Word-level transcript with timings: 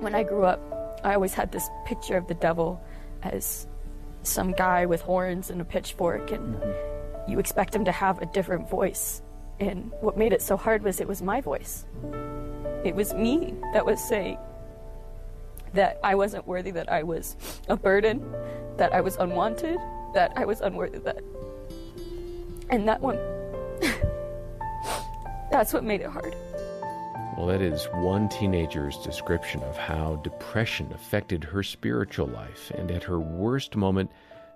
When 0.00 0.14
I 0.14 0.22
grew 0.22 0.44
up, 0.44 0.60
I 1.04 1.14
always 1.14 1.34
had 1.34 1.52
this 1.52 1.68
picture 1.84 2.16
of 2.16 2.26
the 2.26 2.34
devil 2.34 2.82
as 3.22 3.66
some 4.22 4.52
guy 4.52 4.86
with 4.86 5.00
horns 5.00 5.50
and 5.50 5.60
a 5.60 5.64
pitchfork, 5.64 6.30
and 6.32 6.56
mm-hmm. 6.56 7.30
you 7.30 7.38
expect 7.38 7.74
him 7.74 7.84
to 7.84 7.92
have 7.92 8.20
a 8.20 8.26
different 8.26 8.68
voice. 8.68 9.22
And 9.58 9.90
what 10.00 10.18
made 10.18 10.32
it 10.32 10.42
so 10.42 10.56
hard 10.56 10.82
was 10.82 11.00
it 11.00 11.08
was 11.08 11.22
my 11.22 11.40
voice. 11.40 11.86
It 12.84 12.94
was 12.94 13.14
me 13.14 13.54
that 13.72 13.86
was 13.86 14.02
saying 14.06 14.38
that 15.72 15.98
I 16.04 16.14
wasn't 16.14 16.46
worthy, 16.46 16.70
that 16.72 16.90
I 16.90 17.02
was 17.02 17.36
a 17.68 17.76
burden, 17.76 18.22
that 18.76 18.92
I 18.92 19.00
was 19.00 19.16
unwanted, 19.16 19.78
that 20.14 20.32
I 20.36 20.44
was 20.44 20.60
unworthy, 20.60 20.98
that. 20.98 21.22
And 22.68 22.86
that 22.88 23.00
one. 23.00 23.18
that's 25.50 25.72
what 25.72 25.84
made 25.84 26.00
it 26.00 26.08
hard. 26.08 26.34
Well, 27.36 27.48
that 27.48 27.60
is 27.60 27.84
one 27.92 28.30
teenager's 28.30 28.96
description 28.96 29.62
of 29.64 29.76
how 29.76 30.16
depression 30.24 30.90
affected 30.94 31.44
her 31.44 31.62
spiritual 31.62 32.28
life, 32.28 32.72
and 32.74 32.90
at 32.90 33.04
her 33.04 33.20
worst 33.20 33.76
moment, 33.76 34.10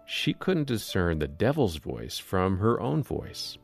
she 0.06 0.32
couldn't 0.32 0.68
discern 0.68 1.18
the 1.18 1.28
devil's 1.28 1.76
voice 1.76 2.16
from 2.16 2.56
her 2.56 2.80
own 2.80 3.02
voice. 3.02 3.58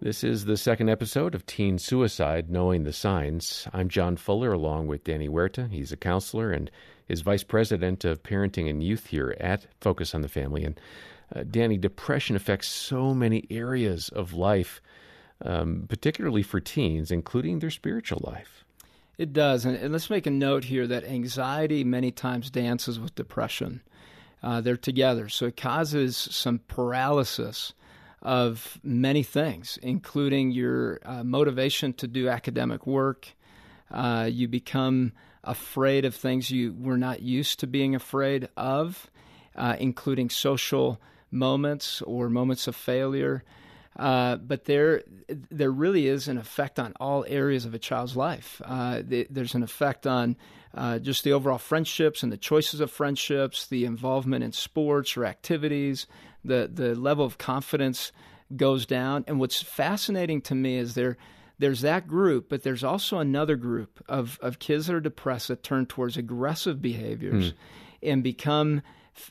This 0.00 0.22
is 0.22 0.44
the 0.44 0.56
second 0.56 0.90
episode 0.90 1.34
of 1.34 1.44
Teen 1.44 1.76
Suicide 1.76 2.50
Knowing 2.50 2.84
the 2.84 2.92
Signs. 2.92 3.66
I'm 3.72 3.88
John 3.88 4.16
Fuller 4.16 4.52
along 4.52 4.86
with 4.86 5.02
Danny 5.02 5.26
Huerta. 5.26 5.68
He's 5.68 5.90
a 5.90 5.96
counselor 5.96 6.52
and 6.52 6.70
is 7.08 7.22
vice 7.22 7.42
president 7.42 8.04
of 8.04 8.22
parenting 8.22 8.70
and 8.70 8.80
youth 8.80 9.08
here 9.08 9.36
at 9.40 9.66
Focus 9.80 10.14
on 10.14 10.22
the 10.22 10.28
Family. 10.28 10.62
And 10.62 10.80
uh, 11.34 11.42
Danny, 11.50 11.78
depression 11.78 12.36
affects 12.36 12.68
so 12.68 13.12
many 13.12 13.44
areas 13.50 14.08
of 14.10 14.34
life 14.34 14.80
um, 15.44 15.84
particularly 15.88 16.42
for 16.42 16.58
teens, 16.58 17.10
including 17.10 17.58
their 17.58 17.70
spiritual 17.70 18.20
life. 18.24 18.64
It 19.18 19.32
does. 19.32 19.64
And, 19.64 19.76
and, 19.76 19.92
let's 19.92 20.10
make 20.10 20.26
a 20.26 20.30
note 20.30 20.64
here 20.64 20.86
that 20.88 21.04
anxiety 21.04 21.84
many 21.84 22.10
times 22.10 22.50
dances 22.50 22.98
with 22.98 23.14
depression. 23.14 23.82
Uh, 24.42 24.60
they're 24.60 24.76
together. 24.76 25.28
So 25.28 25.46
it 25.46 25.56
causes 25.56 26.16
some 26.16 26.60
paralysis 26.66 27.72
of 28.20 28.78
many 28.82 29.22
things, 29.22 29.78
including 29.82 30.50
your 30.50 30.98
uh, 31.04 31.22
motivation 31.22 31.92
to 31.94 32.08
do 32.08 32.28
academic 32.28 32.86
work. 32.86 33.28
Uh, 33.90 34.28
you 34.30 34.48
become 34.48 35.12
afraid 35.44 36.04
of 36.04 36.14
things 36.14 36.50
you 36.50 36.74
were 36.78 36.96
not 36.96 37.20
used 37.22 37.60
to 37.60 37.66
being 37.66 37.94
afraid 37.94 38.48
of, 38.56 39.10
uh, 39.54 39.76
including 39.78 40.30
social 40.30 41.00
moments 41.30 42.00
or 42.02 42.28
moments 42.30 42.66
of 42.66 42.74
failure. 42.74 43.44
Uh, 43.96 44.36
but 44.36 44.64
there, 44.64 45.02
there 45.28 45.70
really 45.70 46.08
is 46.08 46.26
an 46.26 46.36
effect 46.36 46.78
on 46.78 46.92
all 46.98 47.24
areas 47.28 47.64
of 47.64 47.74
a 47.74 47.78
child's 47.78 48.16
life. 48.16 48.60
Uh, 48.64 49.02
the, 49.04 49.26
there's 49.30 49.54
an 49.54 49.62
effect 49.62 50.06
on 50.06 50.36
uh, 50.74 50.98
just 50.98 51.22
the 51.22 51.32
overall 51.32 51.58
friendships 51.58 52.22
and 52.22 52.32
the 52.32 52.36
choices 52.36 52.80
of 52.80 52.90
friendships, 52.90 53.66
the 53.68 53.84
involvement 53.84 54.42
in 54.42 54.52
sports 54.52 55.16
or 55.16 55.24
activities, 55.24 56.06
the 56.44 56.68
the 56.72 56.94
level 56.94 57.24
of 57.24 57.38
confidence 57.38 58.12
goes 58.56 58.84
down. 58.84 59.24
And 59.28 59.38
what's 59.38 59.62
fascinating 59.62 60.40
to 60.42 60.54
me 60.54 60.76
is 60.76 60.94
there. 60.94 61.16
There's 61.56 61.82
that 61.82 62.08
group, 62.08 62.48
but 62.48 62.64
there's 62.64 62.82
also 62.82 63.20
another 63.20 63.54
group 63.54 64.02
of, 64.08 64.40
of 64.42 64.58
kids 64.58 64.88
that 64.88 64.96
are 64.96 65.00
depressed 65.00 65.46
that 65.48 65.62
turn 65.62 65.86
towards 65.86 66.16
aggressive 66.16 66.82
behaviors 66.82 67.52
mm. 67.52 67.56
and 68.02 68.24
become 68.24 68.82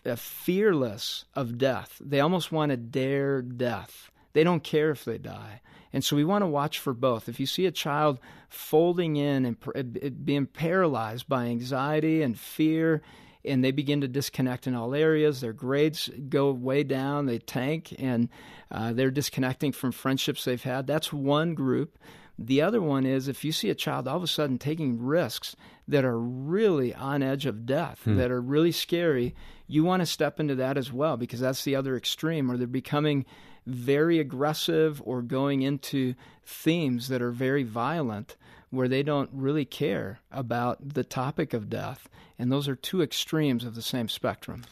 f- 0.06 0.20
fearless 0.20 1.26
of 1.36 1.58
death. 1.58 1.98
They 2.00 2.22
almost 2.22 2.50
want 2.50 2.70
to 2.70 2.78
dare 2.78 3.42
death. 3.42 4.10
They 4.34 4.44
don't 4.44 4.64
care 4.64 4.92
if 4.92 5.06
they 5.06 5.18
die. 5.18 5.62
And 5.94 6.04
so 6.04 6.16
we 6.16 6.26
want 6.26 6.42
to 6.42 6.48
watch 6.48 6.80
for 6.80 6.94
both. 6.94 7.30
If 7.30 7.40
you 7.40 7.46
see 7.46 7.68
a 7.68 7.72
child 7.72 8.20
folding 8.50 9.16
in 9.16 9.46
and 9.46 10.26
being 10.26 10.48
paralyzed 10.48 11.30
by 11.30 11.46
anxiety 11.46 12.24
and 12.24 12.38
fear, 12.38 13.04
and 13.46 13.64
they 13.64 13.72
begin 13.72 14.02
to 14.02 14.08
disconnect 14.08 14.68
in 14.68 14.74
all 14.74 14.96
areas, 14.96 15.42
their 15.42 15.54
grades 15.54 16.10
go 16.30 16.52
way 16.52 16.84
down, 16.84 17.26
they 17.26 17.40
tank, 17.40 17.94
and 18.00 18.30
uh, 18.72 18.94
they're 18.94 19.12
disconnecting 19.12 19.72
from 19.72 19.92
friendships 19.92 20.46
they've 20.46 20.64
had, 20.64 20.88
that's 20.88 21.14
one 21.14 21.54
group. 21.54 22.00
The 22.40 22.62
other 22.62 22.82
one 22.82 23.06
is 23.06 23.28
if 23.28 23.46
you 23.46 23.52
see 23.52 23.70
a 23.70 23.76
child 23.76 24.08
all 24.08 24.18
of 24.18 24.24
a 24.24 24.28
sudden 24.28 24.58
taking 24.58 25.00
risks 25.00 25.56
that 25.88 26.04
are 26.04 26.20
really 26.20 26.94
on 26.96 27.22
edge 27.22 27.46
of 27.46 27.66
death, 27.66 28.02
hmm. 28.04 28.18
that 28.18 28.32
are 28.32 28.42
really 28.42 28.72
scary, 28.72 29.36
you 29.68 29.84
want 29.84 30.02
to 30.02 30.06
step 30.08 30.40
into 30.40 30.56
that 30.56 30.78
as 30.78 30.92
well 30.92 31.18
because 31.18 31.40
that's 31.40 31.64
the 31.64 31.76
other 31.76 31.96
extreme 31.96 32.50
or 32.50 32.58
they're 32.58 32.66
becoming 32.66 33.26
very 33.66 34.20
aggressive 34.20 35.02
or 35.06 35.22
going 35.22 35.62
into 35.62 36.16
themes 36.46 37.08
that 37.08 37.22
are 37.22 37.32
very 37.32 37.64
violent 37.64 38.36
where 38.70 38.88
they 38.88 39.04
don't 39.04 39.30
really 39.32 39.66
care 39.66 40.20
about 40.32 40.78
the 40.94 41.04
topic 41.04 41.54
of 41.54 41.70
death. 41.70 42.10
And 42.40 42.52
those 42.52 42.68
are 42.68 42.76
two 42.76 43.02
extremes 43.02 43.64
of 43.64 43.76
the 43.76 43.82
same 43.82 44.10
spectrum. 44.10 44.64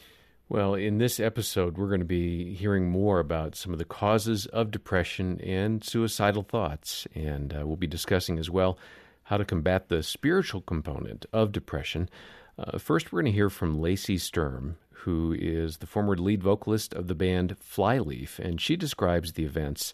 Well, 0.49 0.73
in 0.73 0.97
this 0.97 1.19
episode, 1.19 1.77
we're 1.77 1.87
going 1.87 2.01
to 2.01 2.05
be 2.05 2.53
hearing 2.53 2.89
more 2.89 3.19
about 3.19 3.55
some 3.55 3.71
of 3.71 3.79
the 3.79 3.85
causes 3.85 4.47
of 4.47 4.71
depression 4.71 5.39
and 5.39 5.81
suicidal 5.81 6.43
thoughts. 6.43 7.07
And 7.15 7.53
uh, 7.53 7.65
we'll 7.65 7.77
be 7.77 7.87
discussing 7.87 8.37
as 8.37 8.49
well 8.49 8.77
how 9.23 9.37
to 9.37 9.45
combat 9.45 9.87
the 9.87 10.03
spiritual 10.03 10.61
component 10.61 11.25
of 11.31 11.53
depression. 11.53 12.09
Uh, 12.57 12.77
first, 12.77 13.13
we're 13.13 13.21
going 13.21 13.31
to 13.31 13.37
hear 13.37 13.49
from 13.49 13.79
Lacey 13.79 14.17
Sturm, 14.17 14.77
who 15.01 15.35
is 15.37 15.77
the 15.77 15.87
former 15.87 16.15
lead 16.15 16.43
vocalist 16.43 16.93
of 16.93 17.07
the 17.07 17.15
band 17.15 17.57
Flyleaf, 17.59 18.37
and 18.39 18.61
she 18.61 18.75
describes 18.75 19.33
the 19.33 19.45
events 19.45 19.93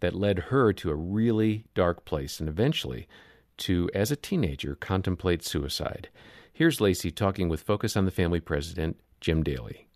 that 0.00 0.14
led 0.14 0.38
her 0.50 0.72
to 0.72 0.90
a 0.90 0.96
really 0.96 1.64
dark 1.74 2.04
place 2.04 2.40
and 2.40 2.48
eventually 2.48 3.06
to, 3.56 3.88
as 3.94 4.10
a 4.10 4.16
teenager, 4.16 4.74
contemplate 4.74 5.44
suicide. 5.44 6.08
Here's 6.52 6.80
Lacey 6.80 7.10
talking 7.12 7.48
with 7.48 7.62
Focus 7.62 7.96
on 7.96 8.04
the 8.04 8.10
Family 8.10 8.40
president, 8.40 8.98
Jim 9.20 9.44
Daly. 9.44 9.86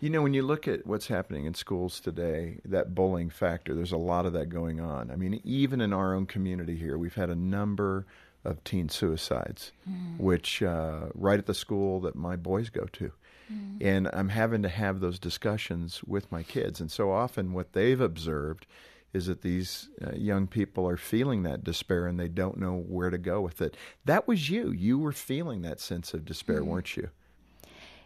You 0.00 0.10
know, 0.10 0.20
when 0.20 0.34
you 0.34 0.42
look 0.42 0.68
at 0.68 0.86
what's 0.86 1.06
happening 1.06 1.46
in 1.46 1.54
schools 1.54 1.98
today, 1.98 2.60
that 2.66 2.94
bullying 2.94 3.30
factor, 3.30 3.74
there's 3.74 3.92
a 3.92 3.96
lot 3.96 4.26
of 4.26 4.34
that 4.34 4.50
going 4.50 4.80
on. 4.80 5.10
I 5.10 5.16
mean, 5.16 5.40
even 5.44 5.80
in 5.80 5.94
our 5.94 6.14
own 6.14 6.26
community 6.26 6.76
here, 6.76 6.98
we've 6.98 7.14
had 7.14 7.30
a 7.30 7.34
number 7.34 8.06
of 8.44 8.62
teen 8.64 8.88
suicides, 8.88 9.72
mm. 9.88 10.18
which 10.18 10.62
uh, 10.62 11.06
right 11.14 11.38
at 11.38 11.46
the 11.46 11.54
school 11.54 12.00
that 12.00 12.14
my 12.14 12.36
boys 12.36 12.70
go 12.70 12.84
to. 12.92 13.12
Mm. 13.52 13.78
And 13.80 14.10
I'm 14.12 14.30
having 14.30 14.62
to 14.62 14.68
have 14.68 15.00
those 15.00 15.18
discussions 15.18 16.02
with 16.04 16.30
my 16.32 16.42
kids. 16.42 16.80
And 16.80 16.90
so 16.90 17.10
often, 17.10 17.52
what 17.52 17.72
they've 17.72 18.00
observed 18.00 18.66
is 19.12 19.26
that 19.26 19.42
these 19.42 19.88
uh, 20.04 20.12
young 20.14 20.46
people 20.46 20.88
are 20.88 20.96
feeling 20.96 21.44
that 21.44 21.62
despair 21.62 22.06
and 22.06 22.18
they 22.18 22.28
don't 22.28 22.58
know 22.58 22.74
where 22.74 23.10
to 23.10 23.18
go 23.18 23.40
with 23.40 23.62
it. 23.62 23.76
That 24.04 24.26
was 24.26 24.50
you. 24.50 24.72
You 24.72 24.98
were 24.98 25.12
feeling 25.12 25.62
that 25.62 25.80
sense 25.80 26.14
of 26.14 26.24
despair, 26.24 26.62
mm. 26.62 26.66
weren't 26.66 26.96
you? 26.96 27.10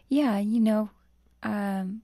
Yeah, 0.09 0.39
you 0.39 0.61
know, 0.61 0.91
um, 1.43 2.03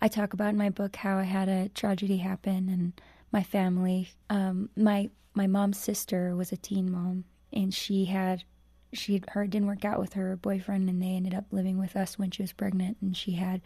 I 0.00 0.08
talk 0.08 0.32
about 0.32 0.50
in 0.50 0.56
my 0.56 0.70
book 0.70 0.96
how 0.96 1.18
I 1.18 1.24
had 1.24 1.48
a 1.48 1.68
tragedy 1.70 2.18
happen 2.18 2.68
and 2.68 2.92
my 3.32 3.42
family. 3.42 4.10
Um, 4.30 4.70
my 4.76 5.10
my 5.34 5.46
mom's 5.46 5.78
sister 5.78 6.34
was 6.34 6.50
a 6.52 6.56
teen 6.56 6.90
mom, 6.90 7.24
and 7.52 7.72
she 7.72 8.06
had 8.06 8.44
she 8.92 9.22
her 9.28 9.46
didn't 9.46 9.68
work 9.68 9.84
out 9.84 10.00
with 10.00 10.14
her 10.14 10.36
boyfriend 10.36 10.88
and 10.88 11.02
they 11.02 11.08
ended 11.08 11.34
up 11.34 11.44
living 11.50 11.78
with 11.78 11.96
us 11.96 12.18
when 12.18 12.30
she 12.30 12.42
was 12.42 12.52
pregnant 12.52 12.96
and 13.00 13.16
she 13.16 13.32
had 13.32 13.60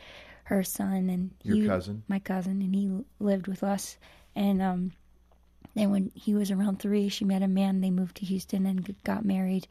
her 0.45 0.63
son 0.65 1.09
and 1.09 1.31
your 1.43 1.57
he, 1.57 1.67
cousin? 1.67 2.03
My 2.09 2.19
cousin 2.19 2.61
and 2.61 2.75
he 2.75 2.91
lived 3.21 3.47
with 3.47 3.63
us. 3.63 3.97
And 4.35 4.61
um 4.61 4.93
then 5.75 5.91
when 5.91 6.11
he 6.15 6.35
was 6.35 6.51
around 6.51 6.81
three 6.81 7.09
she 7.09 7.25
met 7.25 7.43
a 7.43 7.49
man. 7.49 7.81
They 7.81 7.91
moved 7.91 8.17
to 8.17 8.27
houston 8.27 8.67
and 8.67 8.95
got 9.05 9.25
married. 9.25 9.69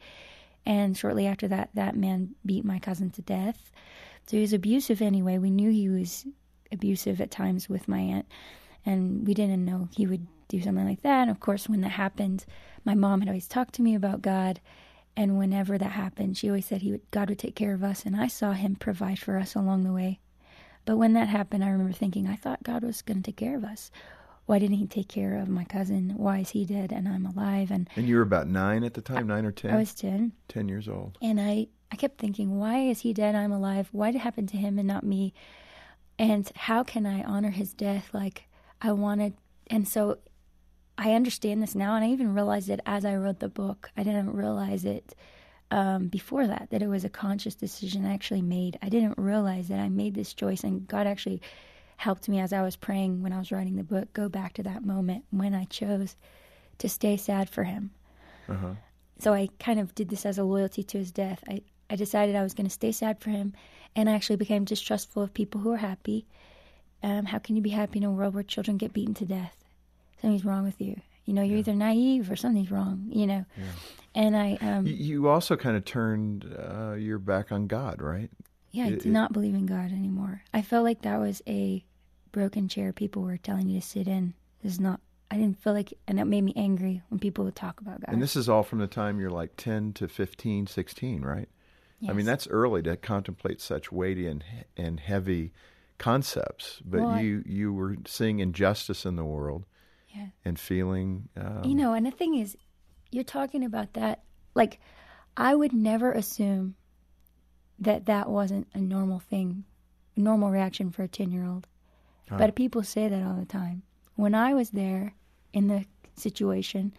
And 0.64 0.96
shortly 0.96 1.26
after 1.26 1.48
that 1.48 1.70
that 1.74 1.96
man 1.96 2.34
beat 2.46 2.64
my 2.64 2.78
cousin 2.78 3.10
to 3.10 3.22
death. 3.22 3.70
So 4.26 4.36
he 4.36 4.42
was 4.42 4.52
abusive 4.52 5.02
anyway. 5.02 5.38
We 5.38 5.50
knew 5.50 5.70
he 5.70 5.88
was 5.88 6.26
abusive 6.70 7.20
at 7.20 7.30
times 7.30 7.68
with 7.68 7.88
my 7.88 7.98
aunt 7.98 8.26
and 8.86 9.26
we 9.26 9.34
didn't 9.34 9.64
know 9.64 9.88
he 9.94 10.06
would 10.06 10.26
do 10.52 10.62
something 10.62 10.86
like 10.86 11.02
that 11.02 11.22
and 11.22 11.30
of 11.30 11.40
course 11.40 11.68
when 11.68 11.80
that 11.80 11.90
happened 11.90 12.44
my 12.84 12.94
mom 12.94 13.20
had 13.20 13.28
always 13.28 13.48
talked 13.48 13.74
to 13.74 13.82
me 13.82 13.94
about 13.94 14.22
god 14.22 14.60
and 15.16 15.38
whenever 15.38 15.76
that 15.76 15.92
happened, 15.92 16.36
she 16.38 16.48
always 16.48 16.66
said 16.66 16.82
he 16.82 16.92
would, 16.92 17.10
God 17.10 17.28
would 17.28 17.38
take 17.38 17.54
care 17.54 17.74
of 17.74 17.84
us, 17.84 18.04
and 18.04 18.16
I 18.16 18.28
saw 18.28 18.52
Him 18.52 18.76
provide 18.76 19.18
for 19.18 19.36
us 19.36 19.54
along 19.54 19.84
the 19.84 19.92
way. 19.92 20.20
But 20.84 20.96
when 20.96 21.12
that 21.12 21.28
happened, 21.28 21.62
I 21.62 21.68
remember 21.68 21.92
thinking, 21.92 22.26
I 22.26 22.36
thought 22.36 22.62
God 22.62 22.82
was 22.82 23.02
going 23.02 23.18
to 23.18 23.30
take 23.30 23.36
care 23.36 23.56
of 23.56 23.64
us. 23.64 23.90
Why 24.46 24.58
didn't 24.58 24.76
He 24.76 24.86
take 24.86 25.08
care 25.08 25.36
of 25.36 25.48
my 25.48 25.64
cousin? 25.64 26.14
Why 26.16 26.38
is 26.38 26.50
he 26.50 26.64
dead 26.64 26.92
and 26.92 27.06
I'm 27.06 27.26
alive? 27.26 27.70
And 27.70 27.88
and 27.94 28.08
you 28.08 28.16
were 28.16 28.22
about 28.22 28.48
nine 28.48 28.82
at 28.82 28.94
the 28.94 29.00
time, 29.00 29.28
nine 29.28 29.44
or 29.44 29.52
ten. 29.52 29.72
I 29.72 29.76
was 29.76 29.94
ten. 29.94 30.32
Ten 30.48 30.68
years 30.68 30.88
old. 30.88 31.16
And 31.22 31.40
I 31.40 31.68
I 31.92 31.96
kept 31.96 32.18
thinking, 32.18 32.58
why 32.58 32.78
is 32.78 33.00
he 33.00 33.12
dead? 33.12 33.36
I'm 33.36 33.52
alive. 33.52 33.88
Why 33.92 34.10
did 34.10 34.16
it 34.16 34.22
happen 34.22 34.46
to 34.48 34.56
him 34.56 34.78
and 34.78 34.88
not 34.88 35.04
me? 35.04 35.32
And 36.18 36.50
how 36.56 36.82
can 36.82 37.06
I 37.06 37.22
honor 37.22 37.50
his 37.50 37.72
death? 37.72 38.10
Like 38.12 38.48
I 38.80 38.90
wanted, 38.92 39.34
and 39.68 39.86
so 39.86 40.18
I 40.98 41.12
understand 41.14 41.62
this 41.62 41.74
now, 41.74 41.94
and 41.94 42.04
I 42.04 42.08
even 42.08 42.34
realized 42.34 42.68
it 42.68 42.80
as 42.86 43.04
I 43.04 43.16
wrote 43.16 43.40
the 43.40 43.48
book. 43.48 43.90
I 43.96 44.02
didn't 44.02 44.32
realize 44.34 44.84
it 44.84 45.14
um, 45.70 46.08
before 46.08 46.46
that, 46.46 46.68
that 46.70 46.82
it 46.82 46.88
was 46.88 47.04
a 47.04 47.08
conscious 47.08 47.54
decision 47.54 48.04
I 48.04 48.14
actually 48.14 48.42
made. 48.42 48.78
I 48.82 48.88
didn't 48.88 49.16
realize 49.16 49.68
that 49.68 49.80
I 49.80 49.88
made 49.88 50.14
this 50.14 50.34
choice, 50.34 50.64
and 50.64 50.86
God 50.86 51.06
actually 51.06 51.40
helped 51.96 52.28
me 52.28 52.40
as 52.40 52.52
I 52.52 52.62
was 52.62 52.76
praying 52.76 53.22
when 53.22 53.32
I 53.32 53.38
was 53.38 53.52
writing 53.52 53.76
the 53.76 53.84
book 53.84 54.12
go 54.12 54.28
back 54.28 54.54
to 54.54 54.62
that 54.64 54.84
moment 54.84 55.24
when 55.30 55.54
I 55.54 55.64
chose 55.64 56.16
to 56.78 56.88
stay 56.88 57.16
sad 57.16 57.48
for 57.48 57.64
Him. 57.64 57.90
Uh-huh. 58.48 58.74
so 59.18 59.32
I 59.32 59.48
kind 59.60 59.78
of 59.78 59.94
did 59.94 60.08
this 60.08 60.26
as 60.26 60.36
a 60.36 60.44
loyalty 60.44 60.82
to 60.82 60.98
his 60.98 61.12
death. 61.12 61.42
I, 61.48 61.62
I 61.88 61.96
decided 61.96 62.34
I 62.34 62.42
was 62.42 62.54
going 62.54 62.66
to 62.66 62.70
stay 62.70 62.92
sad 62.92 63.20
for 63.20 63.30
him, 63.30 63.54
and 63.94 64.10
I 64.10 64.14
actually 64.14 64.36
became 64.36 64.64
distrustful 64.64 65.22
of 65.22 65.32
people 65.32 65.60
who 65.60 65.72
are 65.72 65.76
happy. 65.76 66.26
Um, 67.02 67.26
how 67.26 67.38
can 67.38 67.54
you 67.54 67.62
be 67.62 67.70
happy 67.70 67.98
in 67.98 68.04
a 68.04 68.10
world 68.10 68.34
where 68.34 68.42
children 68.42 68.78
get 68.78 68.92
beaten 68.92 69.14
to 69.14 69.24
death? 69.24 69.61
Something's 70.22 70.44
wrong 70.44 70.64
with 70.64 70.80
you. 70.80 70.98
You 71.24 71.34
know, 71.34 71.42
you're 71.42 71.58
either 71.58 71.74
naive 71.74 72.30
or 72.30 72.36
something's 72.36 72.70
wrong. 72.70 73.06
You 73.10 73.26
know, 73.26 73.44
and 74.14 74.36
I 74.36 74.56
um, 74.60 74.86
You, 74.86 75.28
also 75.28 75.56
kind 75.56 75.76
of 75.76 75.84
turned 75.84 76.44
uh, 76.58 76.92
your 76.94 77.18
back 77.18 77.52
on 77.52 77.66
God, 77.66 78.00
right? 78.00 78.30
Yeah, 78.70 78.84
I 78.84 78.86
It- 78.88 78.90
did 79.00 79.06
it- 79.06 79.10
not 79.10 79.32
believe 79.32 79.54
in 79.54 79.66
God 79.66 79.92
anymore. 79.92 80.42
I 80.54 80.62
felt 80.62 80.84
like 80.84 81.02
that 81.02 81.18
was 81.20 81.42
a 81.46 81.84
broken 82.30 82.66
chair 82.68 82.92
people 82.92 83.22
were 83.22 83.36
telling 83.36 83.68
you 83.68 83.80
to 83.80 83.86
sit 83.86 84.08
in. 84.08 84.34
This 84.62 84.72
is 84.72 84.80
not. 84.80 85.00
I 85.30 85.36
didn't 85.36 85.60
feel 85.62 85.72
like, 85.72 85.92
and 86.06 86.20
it 86.20 86.24
made 86.26 86.42
me 86.44 86.52
angry 86.56 87.02
when 87.08 87.18
people 87.18 87.44
would 87.46 87.56
talk 87.56 87.80
about 87.80 88.00
God. 88.00 88.12
And 88.12 88.20
this 88.22 88.36
is 88.36 88.48
all 88.48 88.62
from 88.62 88.78
the 88.80 88.86
time 88.86 89.18
you're 89.18 89.30
like 89.30 89.56
10 89.56 89.94
to 89.94 90.06
15, 90.08 90.66
16, 90.66 91.22
right? 91.22 91.48
I 92.08 92.12
mean, 92.12 92.26
that's 92.26 92.48
early 92.48 92.82
to 92.82 92.96
contemplate 92.96 93.60
such 93.60 93.92
weighty 93.92 94.26
and 94.26 94.42
and 94.76 94.98
heavy 94.98 95.52
concepts. 95.98 96.80
But 96.84 97.00
Well, 97.00 97.20
you 97.20 97.42
you 97.46 97.72
were 97.72 97.96
seeing 98.06 98.40
injustice 98.40 99.06
in 99.06 99.14
the 99.16 99.24
world 99.24 99.64
Yeah. 100.14 100.26
and 100.44 100.58
feeling. 100.58 101.28
Um, 101.36 101.62
you 101.64 101.74
know, 101.74 101.94
and 101.94 102.04
the 102.06 102.10
thing 102.10 102.34
is, 102.34 102.56
you're 103.10 103.24
talking 103.24 103.64
about 103.64 103.94
that. 103.94 104.22
Like, 104.54 104.78
I 105.36 105.54
would 105.54 105.72
never 105.72 106.12
assume 106.12 106.74
that 107.78 108.06
that 108.06 108.28
wasn't 108.28 108.68
a 108.74 108.78
normal 108.78 109.18
thing, 109.18 109.64
a 110.16 110.20
normal 110.20 110.50
reaction 110.50 110.90
for 110.90 111.02
a 111.02 111.08
ten-year-old. 111.08 111.66
But 112.30 112.54
people 112.54 112.82
say 112.82 113.08
that 113.08 113.22
all 113.22 113.34
the 113.34 113.44
time. 113.44 113.82
When 114.14 114.34
I 114.34 114.54
was 114.54 114.70
there 114.70 115.14
in 115.52 115.68
the 115.68 115.84
situation, 116.16 116.94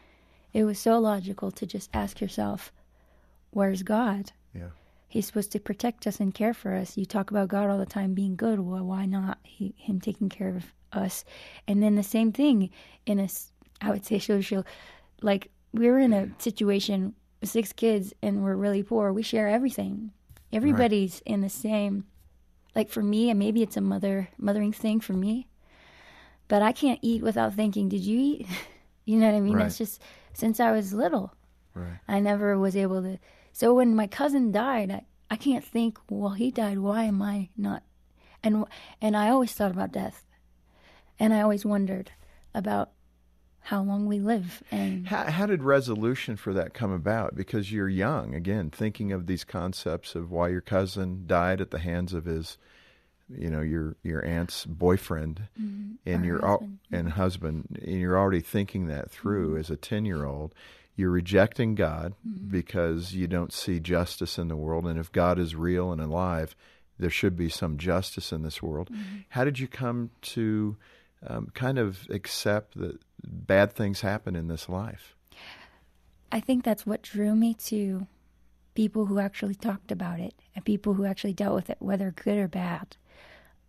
it 0.54 0.64
was 0.64 0.78
so 0.78 1.00
logical 1.00 1.50
to 1.52 1.66
just 1.66 1.90
ask 1.92 2.22
yourself, 2.22 2.72
"Where's 3.50 3.82
God?" 3.82 4.32
Yeah. 4.54 4.70
He's 5.14 5.28
supposed 5.28 5.52
to 5.52 5.60
protect 5.60 6.08
us 6.08 6.20
and 6.20 6.34
care 6.34 6.56
for 6.56 6.74
us. 6.74 6.98
You 6.98 7.06
talk 7.06 7.30
about 7.30 7.48
God 7.48 7.70
all 7.70 7.78
the 7.78 7.86
time 7.86 8.16
being 8.16 8.36
good. 8.36 8.60
Well, 8.60 8.84
why 8.84 9.06
not 9.06 9.38
he, 9.44 9.76
him 9.78 10.02
taking 10.02 10.28
care 10.28 10.50
of 10.50 10.74
us? 10.92 11.24
And 11.68 11.84
then 11.84 11.94
the 11.94 12.02
same 12.02 12.32
thing 12.32 12.72
in 13.06 13.20
a, 13.20 13.28
I 13.80 13.92
would 13.92 14.04
say 14.08 14.18
social, 14.18 14.66
like 15.22 15.52
we 15.72 15.88
were 15.88 16.00
in 16.00 16.14
a 16.14 16.32
situation 16.40 17.14
with 17.42 17.52
six 17.52 17.72
kids 17.74 18.16
and 18.24 18.44
we're 18.44 18.56
really 18.56 18.82
poor. 18.82 19.14
We 19.14 19.22
share 19.22 19.48
everything. 19.48 20.14
Everybody's 20.52 21.22
in 21.28 21.42
the 21.42 21.50
same. 21.50 22.06
Like 22.76 22.90
for 22.90 23.04
me, 23.04 23.30
and 23.30 23.38
maybe 23.38 23.62
it's 23.62 23.78
a 23.78 23.82
mother 23.82 24.30
mothering 24.40 24.74
thing 24.74 25.00
for 25.00 25.14
me, 25.14 25.48
but 26.48 26.64
I 26.64 26.72
can't 26.72 26.98
eat 27.04 27.22
without 27.22 27.54
thinking, 27.54 27.88
"Did 27.88 28.02
you 28.02 28.18
eat?" 28.18 28.48
you 29.06 29.20
know 29.20 29.28
what 29.28 29.38
I 29.38 29.42
mean? 29.42 29.54
Right. 29.54 29.64
That's 29.66 29.78
just 29.78 30.02
since 30.34 30.60
I 30.60 30.72
was 30.72 30.92
little. 30.92 31.36
Right. 31.76 32.00
I 32.08 32.20
never 32.20 32.58
was 32.58 32.76
able 32.76 33.04
to. 33.04 33.20
So 33.54 33.76
when 33.76 33.96
my 33.96 34.08
cousin 34.08 34.52
died, 34.52 34.92
I, 34.92 35.06
I 35.30 35.36
can't 35.36 35.64
think. 35.64 36.00
Well, 36.10 36.34
he 36.34 36.52
died. 36.52 36.80
Why 36.80 37.04
am 37.04 37.22
I 37.22 37.50
not? 37.56 37.84
And 38.44 38.66
and 39.00 39.16
I 39.16 39.30
always 39.30 39.54
thought 39.54 39.72
about 39.72 39.94
death, 39.94 40.26
and 41.18 41.34
I 41.34 41.42
always 41.42 41.64
wondered 41.64 42.12
about 42.54 42.92
how 43.62 43.82
long 43.82 44.06
we 44.06 44.20
live. 44.20 44.62
And 44.72 45.08
How, 45.08 45.24
how 45.32 45.46
did 45.46 45.64
resolution 45.64 46.36
for 46.36 46.54
that 46.54 46.74
come 46.74 46.92
about? 46.92 47.36
Because 47.36 47.72
you're 47.72 47.88
young, 47.88 48.36
again, 48.36 48.70
thinking 48.70 49.14
of 49.14 49.26
these 49.26 49.46
concepts 49.46 50.16
of 50.16 50.30
why 50.30 50.50
your 50.50 50.60
cousin 50.60 51.24
died 51.26 51.62
at 51.62 51.72
the 51.72 51.80
hands 51.80 52.14
of 52.14 52.26
his, 52.26 52.58
you 53.30 53.50
know, 53.50 53.62
your 53.62 53.96
your 54.04 54.26
aunt's 54.26 54.66
boyfriend, 54.66 55.44
mm-hmm. 55.60 55.94
and 56.06 56.24
Or 56.24 56.28
you're 56.28 56.46
al- 56.46 56.60
husband, 56.60 56.80
and 56.92 57.10
husband, 57.14 57.80
and 57.82 58.00
you're 58.02 58.18
already 58.18 58.42
thinking 58.42 58.88
that 58.88 59.10
through 59.10 59.52
mm-hmm. 59.52 59.60
as 59.60 59.70
a 59.70 59.78
ten 59.78 60.06
year 60.06 60.26
old. 60.26 60.54
You're 60.96 61.10
rejecting 61.10 61.76
God 61.76 62.14
because 62.50 63.14
you 63.14 63.28
don't 63.28 63.52
see 63.52 63.80
justice 63.80 64.38
in 64.38 64.48
the 64.48 64.56
world, 64.56 64.86
and 64.86 65.00
if 65.00 65.12
God 65.12 65.40
is 65.40 65.56
real 65.56 65.92
and 65.92 66.00
alive, 66.00 66.56
there 67.00 67.10
should 67.10 67.36
be 67.36 67.50
some 67.50 67.78
justice 67.78 68.32
in 68.32 68.44
this 68.44 68.62
world. 68.62 68.90
How 69.30 69.44
did 69.44 69.58
you 69.58 69.68
come 69.68 70.12
to 70.22 70.78
um, 71.26 71.48
kind 71.54 71.80
of 71.80 72.08
accept 72.10 72.78
that 72.78 73.00
bad 73.24 73.74
things 73.74 74.02
happen 74.02 74.36
in 74.36 74.48
this 74.48 74.70
life? 74.70 75.16
I 76.32 76.40
think 76.40 76.64
that's 76.64 76.86
what 76.86 77.02
drew 77.02 77.36
me 77.36 77.54
to 77.66 78.08
people 78.76 79.06
who 79.06 79.20
actually 79.20 79.56
talked 79.56 79.92
about 79.92 80.20
it 80.20 80.34
and 80.56 80.66
people 80.66 80.94
who 80.94 81.06
actually 81.06 81.34
dealt 81.34 81.56
with 81.56 81.70
it, 81.70 81.78
whether 81.80 82.12
good 82.12 82.38
or 82.38 82.48
bad. 82.48 82.98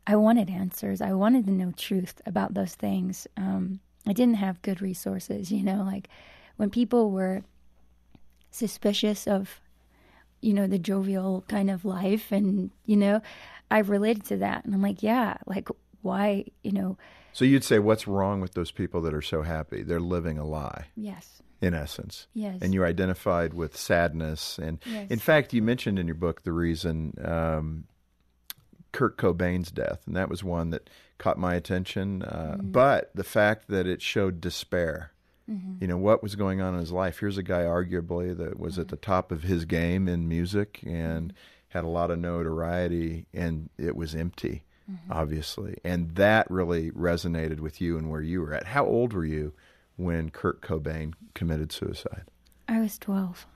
I 0.06 0.16
wanted 0.16 0.50
answers. 0.50 1.00
I 1.00 1.12
wanted 1.12 1.46
to 1.46 1.52
know 1.52 1.72
truth 1.72 2.20
about 2.26 2.54
those 2.54 2.74
things. 2.74 3.26
Um, 3.36 3.80
I 4.06 4.12
didn't 4.12 4.36
have 4.36 4.62
good 4.62 4.82
resources, 4.82 5.50
you 5.50 5.62
know, 5.62 5.82
like 5.82 6.08
when 6.56 6.70
people 6.70 7.10
were 7.10 7.42
suspicious 8.50 9.26
of, 9.26 9.60
you 10.40 10.52
know, 10.52 10.66
the 10.66 10.78
jovial 10.78 11.44
kind 11.48 11.70
of 11.70 11.84
life, 11.84 12.30
and, 12.30 12.70
you 12.86 12.96
know, 12.96 13.20
I 13.70 13.78
related 13.78 14.24
to 14.26 14.36
that. 14.38 14.64
And 14.64 14.74
I'm 14.74 14.82
like, 14.82 15.02
yeah, 15.02 15.36
like, 15.46 15.68
why, 16.02 16.44
you 16.62 16.72
know, 16.72 16.98
So 17.32 17.44
you'd 17.44 17.64
say, 17.64 17.78
what's 17.78 18.06
wrong 18.06 18.40
with 18.40 18.54
those 18.54 18.70
people 18.70 19.00
that 19.02 19.14
are 19.14 19.22
so 19.22 19.42
happy? 19.42 19.82
They're 19.82 20.00
living 20.00 20.38
a 20.38 20.44
lie, 20.46 20.86
yes, 20.96 21.42
in 21.60 21.72
essence. 21.74 22.26
yes. 22.34 22.58
And 22.60 22.74
you 22.74 22.84
identified 22.84 23.54
with 23.54 23.76
sadness. 23.76 24.58
And 24.58 24.78
Yes. 24.86 25.10
in 25.10 25.18
fact, 25.18 25.52
you 25.54 25.62
mentioned 25.62 25.98
in 25.98 26.06
your 26.06 26.14
book 26.14 26.42
the 26.42 26.52
reason 26.52 27.14
um, 27.24 27.84
Kurt 28.92 29.16
Cobain's 29.16 29.70
death, 29.72 30.02
and 30.06 30.14
that 30.14 30.28
was 30.28 30.44
one 30.44 30.70
that 30.70 30.88
caught 31.18 31.38
my 31.38 31.54
attention. 31.54 32.22
Uh, 32.22 32.56
Mm-hmm. 32.58 32.70
But 32.70 33.10
the 33.14 33.24
fact 33.24 33.68
that 33.68 33.86
it 33.86 34.00
showed 34.02 34.40
despair. 34.40 35.10
Mm-hmm. 35.50 35.74
You 35.80 35.88
know 35.88 35.98
what 35.98 36.22
was 36.22 36.36
going 36.36 36.60
on 36.60 36.74
in 36.74 36.80
his 36.80 36.92
life. 36.92 37.18
Here's 37.18 37.38
a 37.38 37.42
guy, 37.42 37.62
arguably, 37.62 38.36
that 38.36 38.58
was 38.58 38.78
at 38.78 38.88
the 38.88 38.96
mm-hmm. 38.96 39.10
top 39.10 39.30
of 39.30 39.42
his 39.42 39.64
game 39.64 40.08
in 40.08 40.28
music 40.28 40.80
and 40.84 41.30
mm-hmm. 41.30 41.68
had 41.68 41.84
a 41.84 41.88
lot 41.88 42.10
of 42.10 42.18
notoriety, 42.18 43.26
and 43.34 43.68
it 43.76 43.94
was 43.94 44.14
empty, 44.14 44.64
mm-hmm. 44.90 45.12
obviously. 45.12 45.76
And 45.84 46.14
that 46.14 46.50
really 46.50 46.90
resonated 46.92 47.60
with 47.60 47.80
you 47.80 47.98
and 47.98 48.10
where 48.10 48.22
you 48.22 48.40
were 48.40 48.54
at. 48.54 48.68
How 48.68 48.86
old 48.86 49.12
were 49.12 49.26
you 49.26 49.52
when 49.96 50.30
Kurt 50.30 50.62
Cobain 50.62 51.12
committed 51.34 51.72
suicide? 51.72 52.24
I 52.68 52.80
was 52.80 52.98
12. 52.98 53.46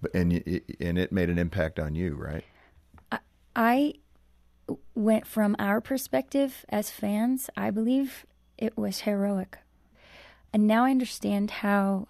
But 0.00 0.14
and 0.14 0.32
and 0.80 0.98
it 0.98 1.12
made 1.12 1.28
an 1.28 1.38
impact 1.38 1.78
on 1.78 1.94
you, 1.94 2.14
right? 2.14 2.44
I 3.56 3.94
went 4.94 5.26
from 5.26 5.56
our 5.58 5.80
perspective 5.80 6.64
as 6.68 6.90
fans, 6.90 7.50
I 7.56 7.70
believe 7.70 8.24
it 8.56 8.76
was 8.76 9.00
heroic. 9.00 9.58
And 10.52 10.66
now 10.66 10.84
I 10.84 10.90
understand 10.90 11.50
how 11.50 12.08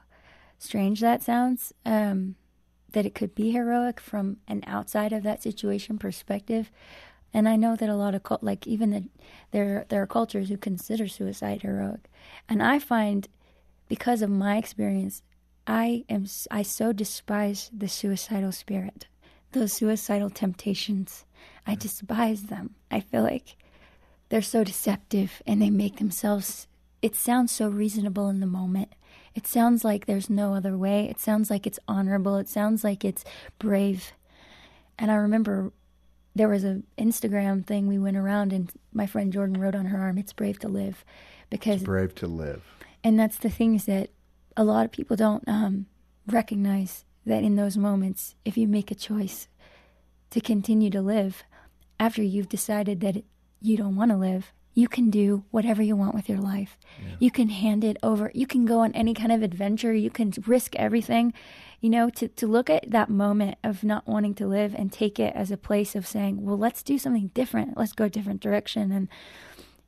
strange 0.58 1.00
that 1.00 1.23
sounds, 1.23 1.73
um, 1.85 2.37
that 2.93 3.06
it 3.06 3.14
could 3.14 3.35
be 3.35 3.50
heroic 3.50 4.00
from 4.00 4.38
an 4.49 4.62
outside 4.67 5.12
of 5.12 5.23
that 5.23 5.43
situation 5.43 5.98
perspective. 5.98 6.70
And 7.34 7.48
I 7.48 7.56
know 7.56 7.77
that 7.77 7.89
a 7.89 7.96
lot 7.96 8.15
of 8.15 8.22
cult, 8.22 8.43
like 8.43 8.67
even 8.67 8.91
the, 8.91 9.05
there 9.51 9.84
there 9.89 10.01
are 10.01 10.06
cultures 10.06 10.48
who 10.48 10.56
consider 10.56 11.06
suicide 11.08 11.62
heroic, 11.62 12.08
and 12.48 12.62
I 12.62 12.79
find 12.79 13.29
because 13.89 14.22
of 14.22 14.31
my 14.31 14.56
experience, 14.56 15.22
I 15.67 16.05
am 16.08 16.27
I 16.51 16.62
so 16.62 16.93
despise 16.93 17.70
the 17.77 17.89
suicidal 17.89 18.53
spirit, 18.53 19.08
those 19.53 19.74
suicidal 19.74 20.31
temptations. 20.31 21.27
I 21.67 21.74
despise 21.74 22.44
them. 22.44 22.74
I 22.91 23.01
feel 23.01 23.22
like 23.22 23.56
they're 24.31 24.41
so 24.41 24.65
deceptive 24.65 25.43
and 25.46 25.60
they 25.60 25.70
make 25.70 25.96
themselves 25.96 26.68
it 27.02 27.14
sounds 27.14 27.52
so 27.52 27.69
reasonable 27.69 28.28
in 28.28 28.40
the 28.40 28.46
moment. 28.46 28.93
It 29.34 29.46
sounds 29.46 29.84
like 29.84 30.06
there's 30.06 30.28
no 30.28 30.55
other 30.55 30.76
way. 30.76 31.08
It 31.08 31.20
sounds 31.20 31.50
like 31.50 31.67
it's 31.67 31.78
honorable. 31.86 32.36
It 32.36 32.48
sounds 32.48 32.82
like 32.82 33.05
it's 33.05 33.24
brave. 33.58 34.12
And 34.98 35.10
I 35.10 35.14
remember 35.14 35.72
there 36.34 36.48
was 36.48 36.64
a 36.64 36.82
Instagram 36.98 37.64
thing 37.64 37.86
we 37.86 37.98
went 37.98 38.17
around 38.17 38.52
and 38.52 38.70
my 38.93 39.06
friend 39.06 39.32
Jordan 39.32 39.60
wrote 39.60 39.74
on 39.76 39.86
her 39.86 39.98
arm, 39.98 40.19
"It's 40.19 40.32
brave 40.32 40.58
to 40.60 40.69
live," 40.69 41.05
because 41.50 41.82
Brave 41.82 42.14
to 42.17 42.26
live. 42.26 42.62
and 43.05 43.19
that's 43.19 43.38
the 43.38 43.50
things 43.50 43.84
that 43.84 44.10
a 44.56 44.64
lot 44.64 44.84
of 44.84 44.93
people 44.93 45.17
don't 45.17 45.46
um, 45.48 45.86
recognize 46.26 47.05
that 47.24 47.44
in 47.44 47.56
those 47.56 47.76
moments, 47.76 48.34
if 48.44 48.56
you 48.56 48.67
make 48.67 48.90
a 48.90 48.94
choice 48.96 49.46
to 50.31 50.40
continue 50.40 50.90
to 50.90 51.00
live 51.02 51.44
after 52.00 52.22
you've 52.22 52.48
decided 52.48 53.00
that 53.00 53.22
you 53.60 53.76
don't 53.76 53.96
want 53.96 54.10
to 54.10 54.17
live, 54.17 54.52
you 54.79 54.87
can 54.87 55.11
do 55.11 55.43
whatever 55.51 55.82
you 55.82 55.97
want 55.97 56.15
with 56.15 56.29
your 56.29 56.39
life. 56.39 56.79
You 57.19 57.32
can 57.32 57.49
hand 57.49 57.82
it 57.82 57.97
over. 58.01 58.31
You 58.32 58.47
can 58.47 58.65
go 58.65 58.79
on 58.79 58.93
any 58.93 59.13
kind 59.13 59.32
of 59.32 59.43
adventure. 59.43 59.93
You 59.93 60.08
can 60.08 60.32
risk 60.47 60.77
everything. 60.77 61.35
You 61.81 61.91
know, 61.91 62.11
to, 62.11 62.29
to 62.29 62.47
look 62.47 62.70
at 62.70 62.89
that 62.93 63.11
moment 63.11 63.58
of 63.65 63.82
not 63.82 64.06
wanting 64.06 64.35
to 64.37 64.47
live 64.47 64.77
and 64.77 64.93
take 64.93 65.19
it 65.19 65.35
as 65.35 65.51
a 65.51 65.56
place 65.56 65.97
of 65.97 66.06
saying, 66.06 66.44
well, 66.44 66.56
let's 66.56 66.85
do 66.85 66.97
something 66.97 67.32
different. 67.35 67.77
Let's 67.77 67.93
go 67.93 68.05
a 68.05 68.08
different 68.08 68.41
direction. 68.41 68.93
And, 68.93 69.08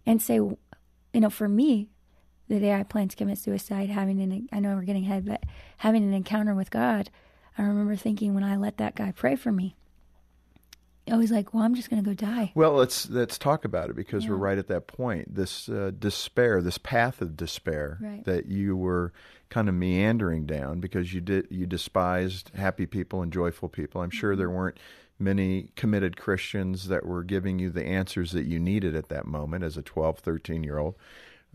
and 0.05 0.21
say, 0.21 0.35
you 0.35 0.59
know, 1.15 1.31
for 1.31 1.49
me, 1.49 1.87
the 2.49 2.59
day 2.59 2.75
I 2.75 2.83
planned 2.83 3.13
to 3.13 3.17
commit 3.17 3.39
suicide, 3.39 3.91
having 3.91 4.21
an 4.21 4.49
I 4.51 4.59
know 4.59 4.75
we're 4.75 4.83
getting 4.83 5.05
ahead, 5.05 5.25
but 5.25 5.45
having 5.77 6.03
an 6.03 6.15
encounter 6.15 6.53
with 6.57 6.73
God, 6.73 7.11
I 7.57 7.63
remember 7.63 7.95
thinking 7.95 8.35
when 8.35 8.43
I 8.43 8.57
let 8.57 8.79
that 8.79 8.97
guy 8.97 9.13
pray 9.13 9.37
for 9.37 9.53
me, 9.53 9.77
I 11.11 11.17
was 11.17 11.31
like, 11.31 11.52
well, 11.52 11.62
I'm 11.62 11.75
just 11.75 11.90
going 11.90 12.02
to 12.02 12.09
go 12.09 12.14
die. 12.14 12.52
Well, 12.55 12.73
let's 12.73 13.09
let's 13.11 13.38
talk 13.38 13.64
about 13.64 13.90
it 13.90 13.97
because 13.97 14.29
we're 14.29 14.37
right 14.37 14.59
at 14.59 14.69
that 14.69 14.87
point. 14.87 15.35
This 15.35 15.69
uh, 15.69 15.90
despair, 15.99 16.62
this 16.62 16.79
path 16.79 17.21
of 17.21 17.37
despair 17.37 17.99
Right. 18.00 18.25
that 18.25 18.47
you 18.47 18.76
were 18.76 19.12
kind 19.49 19.69
of 19.69 19.75
meandering 19.75 20.47
down 20.47 20.79
because 20.81 21.12
you 21.12 21.21
did 21.21 21.49
you 21.50 21.67
despised 21.67 22.50
happy 22.55 22.87
people 22.87 23.23
and 23.23 23.33
joyful 23.33 23.69
people. 23.69 24.00
I'm 24.00 24.11
sure 24.11 24.33
Mm-hmm. 24.33 24.38
there 24.38 24.50
weren't 24.50 24.79
many 25.19 25.71
committed 25.76 26.17
Christians 26.17 26.88
that 26.88 27.05
were 27.05 27.23
giving 27.25 27.59
you 27.59 27.69
the 27.71 27.85
answers 27.85 28.33
that 28.33 28.45
you 28.47 28.59
needed 28.59 28.95
at 28.97 29.09
that 29.11 29.26
moment 29.26 29.64
as 29.64 29.76
a 29.76 29.83
12, 29.83 30.19
13 30.21 30.62
year 30.64 30.79
old. 30.79 30.95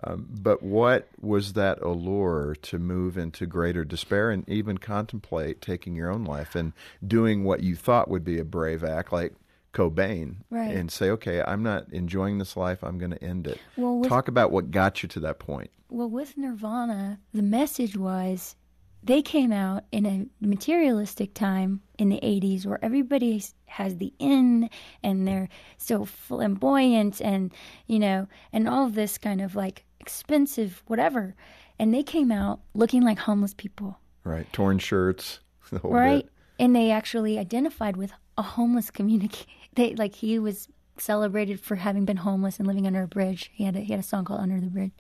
Um, 0.04 0.28
but 0.30 0.62
what 0.62 1.08
was 1.22 1.54
that 1.54 1.82
allure 1.82 2.56
to 2.64 2.78
move 2.78 3.18
into 3.18 3.46
greater 3.46 3.86
despair 3.86 4.30
and 4.30 4.48
even 4.50 4.78
contemplate 4.78 5.62
taking 5.62 5.96
your 5.96 6.12
own 6.12 6.26
life 6.26 6.54
and 6.54 6.74
doing 7.08 7.46
what 7.46 7.64
you 7.64 7.76
thought 7.78 8.10
would 8.10 8.26
be 8.26 8.38
a 8.38 8.44
brave 8.44 8.84
act, 8.84 9.14
like 9.14 9.34
Cobain, 9.76 10.38
Right. 10.50 10.74
and 10.76 10.90
say, 10.92 11.10
"Okay, 11.12 11.44
I'm 11.44 11.62
not 11.62 11.92
enjoying 11.94 12.38
this 12.40 12.56
life. 12.58 12.84
I'm 12.84 12.98
going 12.98 13.12
to 13.12 13.24
end 13.24 13.46
it." 13.46 13.60
Well, 13.78 14.00
with- 14.00 14.10
Talk 14.10 14.28
about 14.28 14.52
what 14.52 14.72
got 14.72 15.04
you 15.04 15.10
to 15.10 15.20
that 15.20 15.38
point. 15.38 15.70
Well, 15.90 16.10
with 16.10 16.38
Nirvana, 16.38 17.20
the 17.34 17.44
message 17.44 17.96
was 17.98 18.56
they 19.04 19.22
came 19.22 19.52
out 19.52 19.84
in 19.92 20.06
a 20.08 20.26
materialistic 20.44 21.36
time 21.36 21.82
in 22.00 22.10
the 22.10 22.20
80s 22.24 22.66
where 22.66 22.84
everybody 22.84 23.44
has 23.68 23.98
the 23.98 24.12
in 24.18 24.68
and 25.04 25.28
they're 25.28 25.48
so 25.78 26.06
flamboyant 26.06 27.22
and, 27.22 27.54
you 27.86 28.00
know, 28.00 28.28
and 28.52 28.68
all 28.68 28.90
this 28.90 29.18
kind 29.20 29.42
of 29.42 29.56
like 29.56 29.86
expensive 30.00 30.82
whatever. 30.88 31.36
And 31.78 31.94
they 31.94 32.02
came 32.04 32.32
out 32.32 32.62
looking 32.74 33.04
like 33.04 33.20
homeless 33.20 33.54
people, 33.54 34.00
Right, 34.24 34.52
torn 34.54 34.80
shirts, 34.80 35.40
the 35.72 35.80
whole 35.80 35.92
right? 35.92 36.24
bit. 36.24 36.32
And 36.58 36.76
they 36.76 36.90
actually 36.90 37.38
identified 37.38 37.98
with 37.98 38.12
a 38.38 38.42
homeless 38.42 38.90
community. 38.90 39.46
They 39.76 39.96
like 39.96 40.16
he 40.16 40.40
was 40.40 40.68
celebrated 40.98 41.60
for 41.60 41.76
having 41.76 42.06
been 42.06 42.18
homeless 42.18 42.58
and 42.58 42.68
living 42.68 42.88
under 42.88 43.04
a 43.04 43.08
bridge. 43.08 43.52
He 43.54 43.66
had 43.66 43.76
a, 43.76 43.80
he 43.80 43.94
had 43.94 44.00
a 44.00 44.04
song 44.04 44.26
called 44.26 44.42
Under 44.42 44.60
the 44.60 44.68
Bridge. 44.68 44.94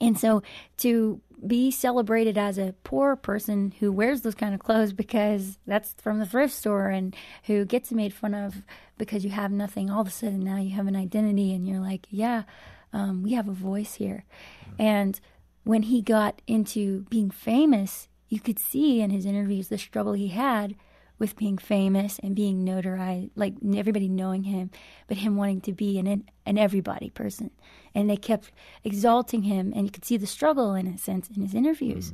And 0.00 0.18
so 0.18 0.42
to 0.78 1.20
be 1.46 1.70
celebrated 1.70 2.36
as 2.38 2.58
a 2.58 2.74
poor 2.84 3.16
person 3.16 3.72
who 3.78 3.92
wears 3.92 4.22
those 4.22 4.34
kind 4.34 4.54
of 4.54 4.60
clothes 4.60 4.92
because 4.92 5.58
that's 5.66 5.94
from 6.00 6.18
the 6.18 6.26
thrift 6.26 6.54
store 6.54 6.88
and 6.88 7.14
who 7.44 7.64
gets 7.64 7.92
made 7.92 8.12
fun 8.12 8.34
of 8.34 8.62
because 8.96 9.24
you 9.24 9.30
have 9.30 9.52
nothing, 9.52 9.90
all 9.90 10.00
of 10.00 10.08
a 10.08 10.10
sudden 10.10 10.40
now 10.40 10.56
you 10.56 10.70
have 10.70 10.86
an 10.86 10.96
identity 10.96 11.52
and 11.52 11.68
you're 11.68 11.80
like, 11.80 12.06
yeah, 12.10 12.42
um, 12.92 13.22
we 13.22 13.32
have 13.32 13.48
a 13.48 13.52
voice 13.52 13.94
here. 13.94 14.24
And 14.78 15.20
when 15.64 15.84
he 15.84 16.00
got 16.02 16.42
into 16.46 17.02
being 17.10 17.30
famous, 17.30 18.08
you 18.28 18.40
could 18.40 18.58
see 18.58 19.00
in 19.00 19.10
his 19.10 19.26
interviews 19.26 19.68
the 19.68 19.78
struggle 19.78 20.12
he 20.12 20.28
had 20.28 20.74
with 21.18 21.36
being 21.36 21.58
famous 21.58 22.18
and 22.20 22.34
being 22.34 22.64
notarized, 22.64 23.30
like 23.34 23.54
everybody 23.74 24.08
knowing 24.08 24.44
him, 24.44 24.70
but 25.06 25.16
him 25.16 25.36
wanting 25.36 25.60
to 25.62 25.72
be 25.72 25.98
an 25.98 26.24
an 26.46 26.58
everybody 26.58 27.10
person, 27.10 27.50
and 27.94 28.08
they 28.08 28.16
kept 28.16 28.50
exalting 28.84 29.42
him, 29.42 29.72
and 29.74 29.84
you 29.86 29.90
could 29.90 30.04
see 30.04 30.16
the 30.16 30.26
struggle 30.26 30.74
in 30.74 30.86
a 30.86 30.98
sense 30.98 31.28
in 31.28 31.42
his 31.42 31.54
interviews. 31.54 32.12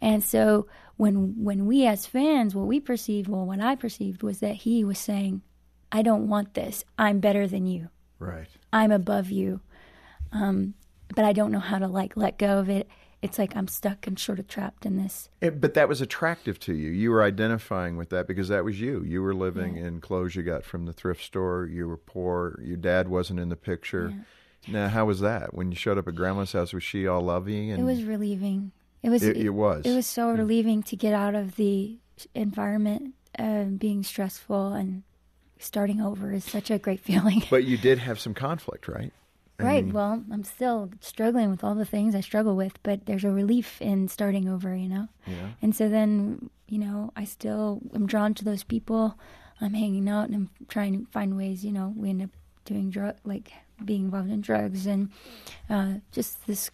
And 0.00 0.22
so 0.22 0.66
when 0.96 1.42
when 1.44 1.66
we 1.66 1.86
as 1.86 2.06
fans, 2.06 2.54
what 2.54 2.66
we 2.66 2.80
perceived, 2.80 3.28
well, 3.28 3.46
what 3.46 3.60
I 3.60 3.76
perceived 3.76 4.22
was 4.22 4.40
that 4.40 4.56
he 4.56 4.84
was 4.84 4.98
saying, 4.98 5.42
"I 5.90 6.02
don't 6.02 6.28
want 6.28 6.54
this. 6.54 6.84
I'm 6.98 7.20
better 7.20 7.46
than 7.46 7.66
you. 7.66 7.88
Right. 8.18 8.48
I'm 8.72 8.90
above 8.90 9.30
you." 9.30 9.60
Um, 10.32 10.74
but 11.14 11.24
I 11.24 11.32
don't 11.32 11.52
know 11.52 11.60
how 11.60 11.78
to 11.78 11.88
like 11.88 12.16
let 12.16 12.38
go 12.38 12.58
of 12.58 12.68
it. 12.68 12.88
It's 13.22 13.38
like 13.38 13.56
I'm 13.56 13.68
stuck 13.68 14.06
and 14.08 14.18
sort 14.18 14.40
of 14.40 14.48
trapped 14.48 14.84
in 14.84 14.96
this. 14.96 15.28
It, 15.40 15.60
but 15.60 15.74
that 15.74 15.88
was 15.88 16.00
attractive 16.00 16.58
to 16.60 16.74
you. 16.74 16.90
You 16.90 17.12
were 17.12 17.22
identifying 17.22 17.96
with 17.96 18.10
that 18.10 18.26
because 18.26 18.48
that 18.48 18.64
was 18.64 18.80
you. 18.80 19.02
You 19.04 19.22
were 19.22 19.32
living 19.34 19.76
in 19.76 20.00
clothes 20.00 20.34
you 20.34 20.42
got 20.42 20.64
from 20.64 20.86
the 20.86 20.92
thrift 20.92 21.22
store. 21.22 21.64
You 21.66 21.86
were 21.86 21.96
poor. 21.96 22.58
Your 22.62 22.76
dad 22.76 23.06
wasn't 23.08 23.38
in 23.38 23.48
the 23.48 23.56
picture. 23.56 24.12
Now, 24.68 24.88
how 24.88 25.04
was 25.06 25.20
that 25.20 25.54
when 25.54 25.70
you 25.70 25.76
showed 25.76 25.98
up 25.98 26.08
at 26.08 26.14
grandma's 26.16 26.52
house? 26.52 26.72
Was 26.72 26.82
she 26.82 27.06
all 27.06 27.20
loving? 27.22 27.70
And 27.70 27.80
It 27.80 27.84
was 27.84 28.02
relieving. 28.04 28.72
It 29.02 29.10
was. 29.10 29.22
It- 29.22 29.36
it 29.36 29.50
was. 29.50 29.84
It 29.86 29.94
was 29.94 30.06
so 30.06 30.30
relieving 30.30 30.82
to 30.84 30.96
get 30.96 31.14
out 31.14 31.34
of 31.34 31.56
the 31.56 31.98
environment, 32.34 33.14
uh, 33.38 33.64
being 33.64 34.02
stressful 34.02 34.72
and 34.72 35.02
starting 35.58 36.00
over 36.00 36.32
is 36.32 36.44
such 36.44 36.70
a 36.70 36.78
great 36.78 37.00
feeling. 37.08 37.42
But 37.50 37.64
you 37.64 37.76
did 37.78 37.98
have 37.98 38.18
some 38.20 38.34
conflict, 38.34 38.88
right? 38.88 39.12
Right. 39.64 39.86
Well, 39.86 40.22
I'm 40.30 40.44
still 40.44 40.90
struggling 41.00 41.50
with 41.50 41.64
all 41.64 41.74
the 41.74 41.84
things 41.84 42.14
I 42.14 42.20
struggle 42.20 42.56
with, 42.56 42.82
but 42.82 43.06
there's 43.06 43.24
a 43.24 43.30
relief 43.30 43.80
in 43.80 44.08
starting 44.08 44.48
over, 44.48 44.74
you 44.74 44.88
know. 44.88 45.08
Yeah. 45.26 45.48
And 45.60 45.74
so 45.74 45.88
then, 45.88 46.50
you 46.68 46.78
know, 46.78 47.12
I 47.16 47.24
still 47.24 47.80
am 47.94 48.06
drawn 48.06 48.34
to 48.34 48.44
those 48.44 48.64
people. 48.64 49.18
I'm 49.60 49.74
hanging 49.74 50.08
out 50.08 50.26
and 50.26 50.34
I'm 50.34 50.50
trying 50.68 51.04
to 51.04 51.10
find 51.12 51.36
ways. 51.36 51.64
You 51.64 51.72
know, 51.72 51.92
we 51.96 52.10
end 52.10 52.22
up 52.22 52.30
doing 52.64 52.90
drug, 52.90 53.16
like 53.24 53.52
being 53.84 54.04
involved 54.04 54.30
in 54.30 54.40
drugs 54.40 54.86
and 54.86 55.10
uh, 55.68 55.94
just 56.12 56.46
this 56.46 56.70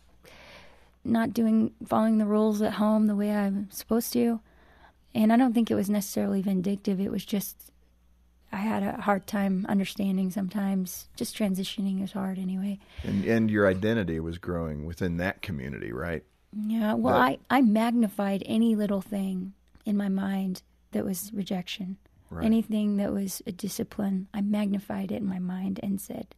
not 1.05 1.33
doing 1.33 1.73
following 1.87 2.19
the 2.19 2.27
rules 2.27 2.61
at 2.61 2.75
home 2.75 3.07
the 3.07 3.17
way 3.17 3.35
I'm 3.35 3.71
supposed 3.71 4.13
to. 4.15 4.41
And 5.15 5.33
I 5.33 5.37
don't 5.37 5.53
think 5.55 5.71
it 5.71 5.75
was 5.75 5.89
necessarily 5.89 6.43
vindictive. 6.43 7.01
It 7.01 7.11
was 7.11 7.25
just 7.25 7.73
I 8.51 8.57
had 8.57 8.83
a 8.83 9.01
hard 9.01 9.27
time 9.27 9.67
understanding 9.69 10.31
sometimes. 10.31 11.09
Just 11.17 11.37
transitioning 11.37 12.03
is 12.03 12.13
hard 12.13 12.39
anyway. 12.39 12.79
And, 13.03 13.25
and 13.25 13.51
your 13.51 13.67
identity 13.69 14.21
was 14.21 14.39
growing 14.39 14.87
within 14.87 15.19
that 15.19 15.43
community, 15.43 15.93
right? 15.93 16.25
Yeah, 16.57 16.95
well, 16.95 17.15
But- 17.15 17.21
I, 17.51 17.59
I 17.59 17.61
magnified 17.61 18.43
any 18.47 18.75
little 18.75 19.03
thing 19.03 19.53
in 19.85 19.97
my 19.97 20.09
mind 20.09 20.63
that 20.93 21.05
was 21.05 21.31
rejection. 21.35 21.99
Right. 22.31 22.45
Anything 22.45 22.97
that 22.99 23.13
was 23.13 23.43
a 23.47 23.53
discipline, 23.53 24.29
I 24.35 24.41
magnified 24.41 25.13
it 25.13 25.17
in 25.17 25.27
my 25.27 25.39
mind 25.39 25.81
and 25.83 26.01
said, 26.01 26.35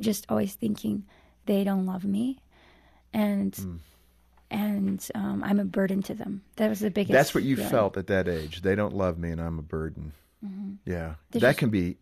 just 0.00 0.26
always 0.28 0.54
thinking, 0.54 1.04
they 1.46 1.64
don't 1.64 1.86
love 1.86 2.04
me. 2.04 2.38
And. 3.12 3.54
Hmm. 3.56 3.76
And 4.54 5.08
um, 5.14 5.42
I'm 5.42 5.58
a 5.58 5.64
burden 5.64 6.02
to 6.02 6.14
them. 6.14 6.42
That 6.56 6.68
was 6.68 6.80
the 6.80 6.90
biggest. 6.90 7.12
That's 7.12 7.34
what 7.34 7.42
you 7.42 7.56
feeling. 7.56 7.70
felt 7.70 7.96
at 7.96 8.08
that 8.08 8.28
age. 8.28 8.60
They 8.60 8.74
don't 8.74 8.94
love 8.94 9.16
me, 9.18 9.30
and 9.30 9.40
I'm 9.40 9.58
a 9.58 9.62
burden. 9.62 10.12
Yeah, 10.42 10.48
Mm-hmm. 10.48 10.72
There's 11.30 11.40
that 11.40 11.40
just- 11.40 11.58
can 11.58 11.70
be 11.70 11.96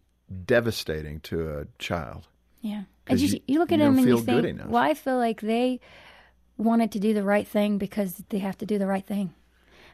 devastating 0.46 1.20
to 1.20 1.58
a 1.58 1.66
child. 1.78 2.26
Yeah, 2.62 2.82
And 3.06 3.18
you, 3.20 3.28
you- 3.28 3.40
you 3.46 3.58
look 3.58 3.70
you 3.70 3.74
at 3.76 3.78
them 3.80 3.98
and 3.98 4.06
you 4.06 4.20
think, 4.20 4.44
enough. 4.46 4.68
well, 4.68 4.82
I 4.82 4.94
feel 4.94 5.16
like 5.16 5.40
they 5.40 5.80
wanted 6.58 6.92
to 6.92 6.98
do 7.00 7.14
the 7.14 7.24
right 7.24 7.46
thing 7.48 7.78
because 7.78 8.22
they 8.28 8.38
have 8.38 8.58
to 8.58 8.66
do 8.66 8.78
the 8.78 8.86
right 8.86 9.04
thing. 9.06 9.32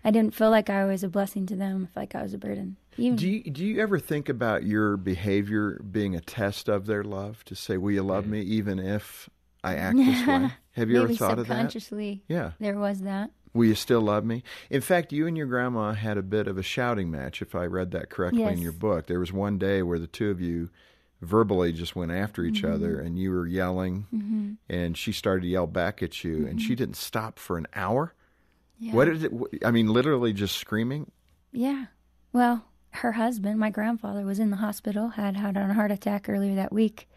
I 0.05 0.11
didn't 0.11 0.35
feel 0.35 0.51
like 0.51 0.69
I 0.71 0.85
was 0.85 1.03
a 1.05 1.09
blessing 1.09 1.47
to 1.47 1.57
them. 1.57 1.89
I 1.97 2.01
like 2.01 2.15
I 2.15 2.23
was 2.23 2.35
a 2.35 2.39
burden. 2.39 2.77
Even, 2.97 3.17
Do 3.17 3.29
you 3.29 3.43
do 3.45 3.65
you 3.65 3.81
ever 3.81 3.99
think 3.99 4.29
about 4.29 4.63
your 4.65 4.97
behavior 4.97 5.81
being 5.91 6.15
a 6.17 6.21
test 6.21 6.69
of 6.69 6.87
their 6.87 7.03
love? 7.05 7.45
To 7.47 7.55
say, 7.55 7.77
"Will 7.77 7.93
you 7.93 8.03
love 8.03 8.27
me 8.27 8.41
even 8.43 8.79
if 8.79 9.29
I 9.65 9.75
act 9.77 9.97
this 9.97 10.27
way?" 10.27 10.51
Have 10.73 10.91
you 10.91 11.03
ever 11.03 11.15
thought 11.15 11.39
of 11.39 11.47
that? 11.49 11.55
subconsciously, 11.55 12.23
Yeah. 12.29 12.53
there 12.61 12.79
was 12.79 13.01
that. 13.01 13.31
Will 13.57 13.67
you 13.67 13.75
still 13.75 14.03
love 14.03 14.25
me? 14.25 14.43
In 14.71 14.81
fact, 14.81 15.13
you 15.13 15.27
and 15.27 15.37
your 15.37 15.47
grandma 15.47 15.93
had 15.93 16.19
a 16.19 16.23
bit 16.23 16.47
of 16.47 16.59
a 16.59 16.63
shouting 16.63 17.11
match, 17.11 17.41
if 17.43 17.55
I 17.55 17.65
read 17.65 17.91
that 17.93 18.11
correctly 18.11 18.43
in 18.45 18.59
your 18.61 18.73
book. 18.73 19.07
There 19.07 19.19
was 19.19 19.33
one 19.33 19.59
day 19.59 19.83
where 19.83 19.99
the 19.99 20.07
two 20.07 20.31
of 20.31 20.41
you 20.41 20.71
verbally 21.23 21.73
just 21.73 21.97
went 21.97 22.13
after 22.13 22.45
each 22.45 22.63
Mm-hmm. 22.63 22.75
other, 22.75 23.01
and 23.01 23.19
you 23.19 23.31
were 23.33 23.47
yelling, 23.47 24.59
and 24.69 24.97
she 24.97 25.13
started 25.13 25.41
to 25.43 25.49
yell 25.49 25.67
back 25.67 26.03
at 26.03 26.23
you, 26.23 26.47
and 26.47 26.61
she 26.61 26.75
didn't 26.75 26.97
stop 26.97 27.39
for 27.39 27.57
an 27.57 27.67
hour. 27.75 28.09
Mm-hmm. 28.09 28.87
Yeah. 28.87 28.93
What 28.93 29.05
did 29.07 29.25
it? 29.25 29.33
I 29.65 29.71
mean, 29.71 29.89
literally 29.89 30.35
just 30.35 30.57
screaming. 30.57 31.11
Yeah. 31.51 31.87
Well, 32.33 32.67
her 32.91 33.13
husband, 33.13 33.59
my 33.59 33.71
grandfather, 33.71 34.25
was 34.27 34.39
in 34.39 34.51
the 34.51 34.57
hospital, 34.59 35.09
had 35.09 35.37
had 35.37 35.57
a 35.57 35.73
heart 35.73 35.91
attack 35.91 36.29
earlier 36.29 36.55
that 36.57 36.73
week. 36.73 37.09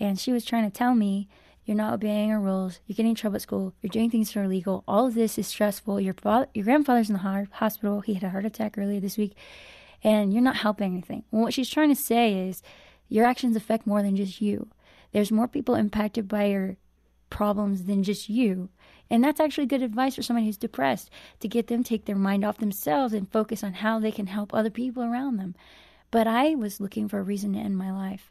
And 0.00 0.18
she 0.18 0.32
was 0.32 0.46
trying 0.46 0.64
to 0.64 0.76
tell 0.76 0.94
me, 0.94 1.28
you're 1.64 1.76
not 1.76 1.94
obeying 1.94 2.30
our 2.30 2.40
rules. 2.40 2.80
You're 2.86 2.96
getting 2.96 3.10
in 3.10 3.16
trouble 3.16 3.36
at 3.36 3.42
school. 3.42 3.72
You're 3.80 3.88
doing 3.88 4.10
things 4.10 4.32
that 4.32 4.40
are 4.40 4.44
illegal. 4.44 4.84
All 4.86 5.06
of 5.06 5.14
this 5.14 5.38
is 5.38 5.46
stressful. 5.46 6.00
Your 6.00 6.14
father, 6.14 6.46
your 6.52 6.64
grandfather's 6.64 7.08
in 7.08 7.14
the 7.14 7.48
hospital. 7.52 8.00
He 8.00 8.14
had 8.14 8.22
a 8.22 8.30
heart 8.30 8.44
attack 8.44 8.76
earlier 8.76 9.00
this 9.00 9.16
week. 9.16 9.34
And 10.02 10.32
you're 10.34 10.42
not 10.42 10.56
helping 10.56 10.92
anything. 10.92 11.24
What 11.30 11.54
she's 11.54 11.70
trying 11.70 11.88
to 11.88 12.00
say 12.00 12.48
is 12.48 12.62
your 13.08 13.24
actions 13.24 13.56
affect 13.56 13.86
more 13.86 14.02
than 14.02 14.16
just 14.16 14.42
you. 14.42 14.68
There's 15.12 15.32
more 15.32 15.48
people 15.48 15.74
impacted 15.74 16.28
by 16.28 16.46
your 16.46 16.76
problems 17.30 17.84
than 17.84 18.02
just 18.02 18.28
you. 18.28 18.68
And 19.08 19.24
that's 19.24 19.40
actually 19.40 19.66
good 19.66 19.82
advice 19.82 20.14
for 20.14 20.22
someone 20.22 20.44
who's 20.44 20.56
depressed 20.56 21.10
to 21.40 21.48
get 21.48 21.68
them 21.68 21.82
take 21.82 22.04
their 22.04 22.16
mind 22.16 22.44
off 22.44 22.58
themselves 22.58 23.14
and 23.14 23.30
focus 23.30 23.64
on 23.64 23.74
how 23.74 23.98
they 23.98 24.12
can 24.12 24.26
help 24.26 24.52
other 24.52 24.70
people 24.70 25.02
around 25.02 25.36
them. 25.36 25.54
But 26.10 26.26
I 26.26 26.54
was 26.54 26.80
looking 26.80 27.08
for 27.08 27.18
a 27.18 27.22
reason 27.22 27.54
to 27.54 27.58
end 27.58 27.78
my 27.78 27.90
life. 27.90 28.30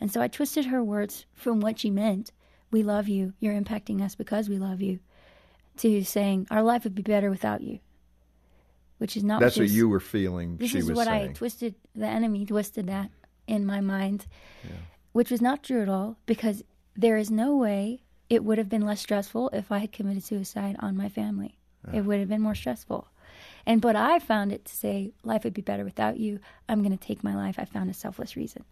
And 0.00 0.12
so 0.12 0.20
I 0.20 0.28
twisted 0.28 0.66
her 0.66 0.82
words 0.82 1.26
from 1.34 1.60
what 1.60 1.78
she 1.78 1.90
meant, 1.90 2.32
we 2.70 2.82
love 2.82 3.08
you, 3.08 3.32
you're 3.40 3.54
impacting 3.58 4.00
us 4.02 4.14
because 4.14 4.48
we 4.48 4.58
love 4.58 4.80
you, 4.80 4.98
to 5.78 6.02
saying 6.04 6.46
our 6.50 6.62
life 6.62 6.84
would 6.84 6.94
be 6.94 7.02
better 7.02 7.30
without 7.30 7.60
you. 7.62 7.78
Which 8.98 9.16
is 9.16 9.24
not 9.24 9.40
That's 9.40 9.56
what 9.56 9.64
this- 9.64 9.72
you 9.72 9.88
were 9.88 10.00
feeling. 10.00 10.56
this 10.56 10.70
she 10.70 10.78
is 10.78 10.88
was 10.88 10.96
what 10.96 11.08
I 11.08 11.28
twisted. 11.28 11.74
The 11.94 12.06
enemy 12.06 12.46
twisted 12.46 12.86
that 12.86 13.10
in 13.46 13.66
my 13.66 13.80
mind, 13.80 14.26
which 15.12 15.30
was 15.30 15.42
not 15.42 15.62
true 15.62 15.82
at 15.82 15.88
all. 15.88 16.16
Because 16.26 16.62
there 16.96 17.16
is 17.16 17.30
no 17.30 17.56
way 17.56 18.02
it 18.30 18.44
would 18.44 18.56
have 18.58 18.68
been 18.68 18.82
less 18.86 19.00
stressful 19.00 19.50
if 19.52 19.70
I 19.72 19.78
had 19.78 19.92
committed 19.92 20.22
suicide 20.24 20.76
on 20.78 20.96
my 20.96 21.08
family. 21.08 21.58
It 21.92 22.02
would 22.02 22.18
have 22.18 22.28
been 22.30 22.40
more 22.40 22.54
stressful, 22.54 23.08
And 23.66 23.82
but 23.82 23.94
I 23.94 24.18
found 24.18 24.52
it 24.52 24.64
to 24.64 24.74
say 24.74 25.12
life 25.22 25.44
would 25.44 25.52
be 25.54 25.60
better 25.60 25.84
without 25.84 26.18
you. 26.18 26.38
I'm 26.68 26.82
going 26.82 26.96
to 26.96 27.06
take 27.06 27.22
my 27.22 27.34
life. 27.34 27.58
I 27.58 27.66
found 27.66 27.90
a 27.90 27.94
selfless 27.94 28.36
reason. 28.36 28.64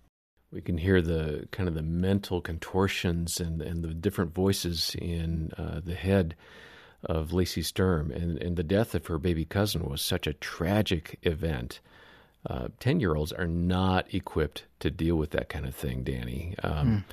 We 0.52 0.60
can 0.60 0.78
hear 0.78 1.00
the 1.00 1.48
kind 1.50 1.68
of 1.68 1.74
the 1.74 1.82
mental 1.82 2.40
contortions 2.40 3.40
and, 3.40 3.62
and 3.62 3.82
the 3.82 3.94
different 3.94 4.34
voices 4.34 4.94
in 4.98 5.50
uh, 5.56 5.80
the 5.82 5.94
head 5.94 6.36
of 7.04 7.32
Lacey 7.32 7.62
Sturm. 7.62 8.10
And, 8.10 8.38
and 8.38 8.56
the 8.56 8.62
death 8.62 8.94
of 8.94 9.06
her 9.06 9.18
baby 9.18 9.44
cousin 9.44 9.84
was 9.88 10.02
such 10.02 10.26
a 10.26 10.34
tragic 10.34 11.18
event. 11.22 11.80
10 12.80 12.96
uh, 12.96 12.98
year 12.98 13.14
olds 13.14 13.32
are 13.32 13.46
not 13.46 14.12
equipped 14.12 14.64
to 14.80 14.90
deal 14.90 15.16
with 15.16 15.30
that 15.30 15.48
kind 15.48 15.64
of 15.64 15.74
thing, 15.74 16.02
Danny. 16.02 16.54
Um, 16.62 16.88
mm. 16.88 17.04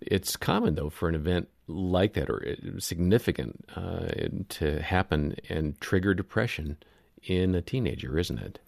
It's 0.00 0.36
common, 0.36 0.74
though, 0.74 0.90
for 0.90 1.08
an 1.08 1.14
event 1.14 1.48
like 1.66 2.12
that 2.14 2.30
or 2.30 2.46
uh, 2.46 2.78
significant 2.78 3.64
uh, 3.74 4.08
to 4.50 4.80
happen 4.80 5.36
and 5.48 5.80
trigger 5.80 6.14
depression 6.14 6.76
in 7.24 7.54
a 7.54 7.62
teenager, 7.62 8.18
isn't 8.18 8.38
it? 8.38 8.58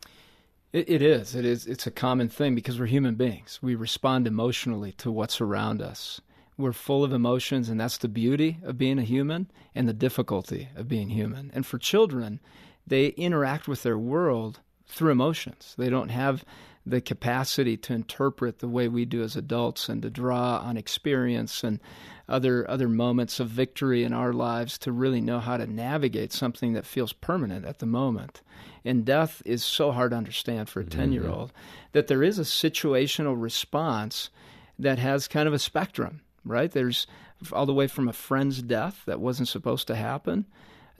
It? 0.72 0.88
It 0.88 1.02
is. 1.02 1.34
It 1.34 1.44
is. 1.44 1.66
It's 1.66 1.87
a 1.87 1.90
common 1.90 2.28
thing 2.28 2.54
because 2.54 2.78
we're 2.78 2.87
human 2.87 3.14
beings. 3.14 3.58
We 3.62 3.75
respond 3.75 4.26
emotionally 4.26 4.92
to 4.92 5.10
what's 5.10 5.40
around 5.40 5.82
us. 5.82 6.20
We're 6.56 6.72
full 6.72 7.04
of 7.04 7.12
emotions, 7.12 7.68
and 7.68 7.80
that's 7.80 7.98
the 7.98 8.08
beauty 8.08 8.58
of 8.64 8.78
being 8.78 8.98
a 8.98 9.02
human 9.02 9.50
and 9.75 9.88
the 9.88 9.92
difficulty 9.92 10.70
of 10.75 10.88
being 10.88 11.10
human. 11.10 11.52
And 11.54 11.64
for 11.64 11.78
children, 11.78 12.40
they 12.87 13.08
interact 13.08 13.68
with 13.68 13.82
their 13.84 13.98
world 13.98 14.60
through 14.87 15.12
emotions. 15.12 15.75
They 15.78 15.88
don't 15.88 16.08
have 16.08 16.44
the 16.90 17.00
capacity 17.00 17.76
to 17.76 17.92
interpret 17.92 18.59
the 18.59 18.68
way 18.68 18.88
we 18.88 19.04
do 19.04 19.23
as 19.23 19.37
adults 19.37 19.88
and 19.88 20.02
to 20.02 20.11
draw 20.11 20.59
on 20.59 20.76
experience 20.76 21.62
and 21.62 21.80
other 22.28 22.68
other 22.71 22.88
moments 22.88 23.40
of 23.40 23.49
victory 23.49 24.04
in 24.04 24.12
our 24.12 24.33
lives 24.33 24.78
to 24.78 24.92
really 24.92 25.21
know 25.21 25.40
how 25.40 25.57
to 25.57 25.66
navigate 25.66 26.33
something 26.33 26.75
that 26.75 26.87
feels 26.87 27.12
permanent 27.12 27.64
at 27.64 27.78
the 27.78 27.87
moment. 27.87 28.42
And 28.85 29.04
death 29.04 29.42
is 29.45 29.64
so 29.64 29.92
hard 29.92 30.12
to 30.12 30.16
understand 30.16 30.68
for 30.68 30.80
a 30.80 30.85
10-year-old 30.85 31.49
mm-hmm. 31.49 31.88
that 31.92 32.07
there 32.07 32.23
is 32.23 32.38
a 32.38 32.42
situational 32.42 33.40
response 33.40 34.30
that 34.78 34.99
has 34.99 35.28
kind 35.28 35.49
of 35.49 35.54
a 35.54 35.59
spectrum, 35.59 36.21
right? 36.45 36.71
There's 36.71 37.07
all 37.52 37.66
the 37.66 37.75
way 37.75 37.87
from 37.87 38.09
a 38.09 38.12
friend's 38.12 38.62
death 38.62 39.02
that 39.07 39.21
wasn't 39.21 39.49
supposed 39.49 39.87
to 39.88 39.97
happen 39.97 40.47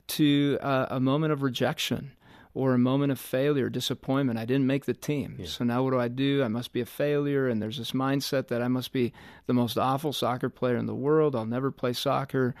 to 0.07 0.57
uh, 0.61 0.87
a 0.89 0.99
moment 0.99 1.31
of 1.33 1.43
rejection 1.43 2.11
or 2.53 2.73
a 2.73 2.79
moment 2.79 3.11
of 3.11 3.19
failure, 3.19 3.69
disappointment. 3.69 4.39
I 4.39 4.45
didn't 4.45 4.67
make 4.67 4.85
the 4.85 4.93
team. 4.93 5.35
Yeah. 5.39 5.45
So 5.45 5.63
now 5.63 5.83
what 5.83 5.91
do 5.91 5.99
I 5.99 6.07
do? 6.07 6.43
I 6.43 6.47
must 6.47 6.73
be 6.73 6.81
a 6.81 6.85
failure. 6.85 7.47
And 7.47 7.61
there's 7.61 7.77
this 7.77 7.91
mindset 7.91 8.47
that 8.47 8.61
I 8.61 8.67
must 8.67 8.91
be 8.91 9.13
the 9.45 9.53
most 9.53 9.77
awful 9.77 10.13
soccer 10.13 10.49
player 10.49 10.77
in 10.77 10.87
the 10.87 10.95
world. 10.95 11.35
I'll 11.35 11.45
never 11.45 11.71
play 11.71 11.93
soccer. 11.93 12.55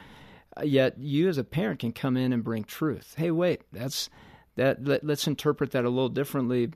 Uh, 0.55 0.63
yet 0.63 0.97
you 0.99 1.27
as 1.27 1.37
a 1.37 1.43
parent 1.43 1.79
can 1.79 1.91
come 1.91 2.17
in 2.17 2.33
and 2.33 2.43
bring 2.43 2.63
truth. 2.63 3.15
Hey, 3.17 3.31
wait, 3.31 3.61
that's 3.71 4.09
that. 4.55 4.85
Let, 4.85 5.03
let's 5.03 5.27
interpret 5.27 5.71
that 5.71 5.85
a 5.85 5.89
little 5.89 6.09
differently 6.09 6.71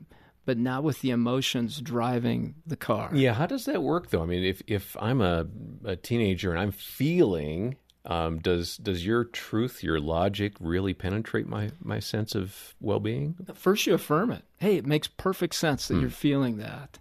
but 0.46 0.58
not 0.58 0.84
with 0.84 1.00
the 1.00 1.10
emotions 1.10 1.80
driving 1.80 2.54
the 2.66 2.76
car. 2.76 3.10
Yeah, 3.14 3.32
how 3.32 3.46
does 3.46 3.64
that 3.64 3.82
work 3.82 4.10
though? 4.10 4.22
I 4.22 4.26
mean, 4.26 4.44
if 4.44 4.62
if 4.66 4.96
I'm 5.00 5.20
a, 5.20 5.46
a 5.84 5.96
teenager 5.96 6.50
and 6.50 6.60
I'm 6.60 6.70
feeling 6.70 7.76
um, 8.06 8.38
does 8.38 8.76
does 8.76 9.06
your 9.06 9.24
truth, 9.24 9.82
your 9.82 9.98
logic, 9.98 10.54
really 10.60 10.92
penetrate 10.92 11.46
my 11.46 11.70
my 11.82 12.00
sense 12.00 12.34
of 12.34 12.74
well 12.80 13.00
being? 13.00 13.34
First, 13.54 13.86
you 13.86 13.94
affirm 13.94 14.30
it. 14.30 14.42
Hey, 14.58 14.76
it 14.76 14.86
makes 14.86 15.08
perfect 15.08 15.54
sense 15.54 15.88
that 15.88 15.94
mm. 15.94 16.02
you're 16.02 16.10
feeling 16.10 16.58
that. 16.58 16.98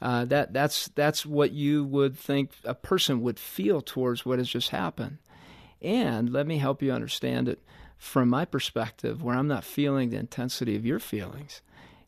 Uh, 0.00 0.24
that 0.26 0.52
that's 0.52 0.88
that's 0.88 1.26
what 1.26 1.52
you 1.52 1.84
would 1.84 2.18
think 2.18 2.52
a 2.64 2.74
person 2.74 3.20
would 3.22 3.38
feel 3.38 3.80
towards 3.82 4.24
what 4.24 4.38
has 4.38 4.48
just 4.48 4.70
happened. 4.70 5.18
And 5.82 6.32
let 6.32 6.46
me 6.46 6.58
help 6.58 6.82
you 6.82 6.92
understand 6.92 7.48
it 7.48 7.62
from 7.98 8.28
my 8.28 8.44
perspective, 8.44 9.22
where 9.22 9.36
I'm 9.36 9.48
not 9.48 9.64
feeling 9.64 10.10
the 10.10 10.18
intensity 10.18 10.74
of 10.76 10.86
your 10.86 10.98
feelings, 10.98 11.60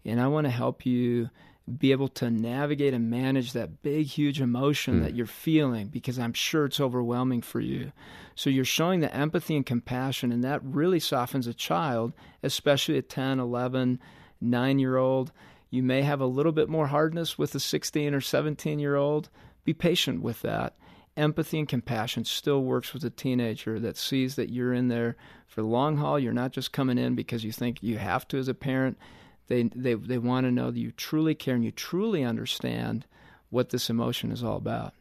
and 0.05 0.21
I 0.21 0.26
want 0.26 0.47
to 0.47 0.50
help 0.50 0.87
you 0.87 1.28
be 1.76 1.92
able 1.92 2.08
to 2.08 2.30
navigate 2.30 2.94
and 2.94 3.10
manage 3.10 3.52
that 3.52 3.82
big, 3.82 4.06
huge 4.06 4.40
emotion 4.40 5.00
mm. 5.00 5.02
that 5.02 5.14
you're 5.14 5.26
feeling 5.26 5.88
because 5.88 6.18
I'm 6.18 6.32
sure 6.32 6.64
it's 6.64 6.80
overwhelming 6.80 7.42
for 7.42 7.60
you. 7.60 7.92
So 8.34 8.50
you're 8.50 8.64
showing 8.64 9.00
the 9.00 9.14
empathy 9.14 9.56
and 9.56 9.66
compassion, 9.66 10.32
and 10.32 10.44
that 10.44 10.62
really 10.64 11.00
softens 11.00 11.46
a 11.46 11.54
child, 11.54 12.12
especially 12.42 12.96
a 12.96 13.02
10, 13.02 13.40
11, 13.40 14.00
9 14.40 14.78
year 14.78 14.96
old. 14.96 15.32
You 15.70 15.82
may 15.82 16.02
have 16.02 16.20
a 16.20 16.26
little 16.26 16.52
bit 16.52 16.68
more 16.68 16.87
hardness 16.87 17.37
with 17.37 17.54
a 17.54 17.60
16 17.60 18.14
or 18.14 18.20
17 18.20 18.78
year 18.78 18.96
old. 18.96 19.28
Be 19.64 19.75
patient 19.75 20.22
with 20.22 20.40
that. 20.42 20.76
Empathy 21.16 21.59
and 21.59 21.68
compassion 21.68 22.24
still 22.24 22.62
works 22.62 22.94
with 22.94 23.04
a 23.04 23.11
teenager 23.11 23.81
that 23.81 23.96
sees 23.96 24.37
that 24.37 24.50
you're 24.50 24.72
in 24.72 24.88
there 24.88 25.16
for 25.48 25.62
the 25.62 25.66
long 25.66 25.96
haul. 25.96 26.18
You're 26.18 26.33
not 26.33 26.52
just 26.52 26.72
coming 26.72 26.96
in 26.96 27.16
because 27.16 27.42
you 27.44 27.50
think 27.50 27.83
you 27.83 27.98
have 27.98 28.26
to 28.28 28.38
as 28.38 28.46
a 28.46 28.54
parent 28.54 28.96
they 29.48 29.64
they 29.74 29.94
they 29.94 30.18
want 30.18 30.46
to 30.46 30.52
know 30.52 30.70
that 30.70 30.78
you 30.78 30.92
truly 30.92 31.34
care 31.34 31.54
and 31.54 31.64
you 31.64 31.72
truly 31.72 32.22
understand 32.22 33.06
what 33.50 33.70
this 33.70 33.90
emotion 33.90 34.30
is 34.30 34.44
all 34.44 34.56
about. 34.56 34.94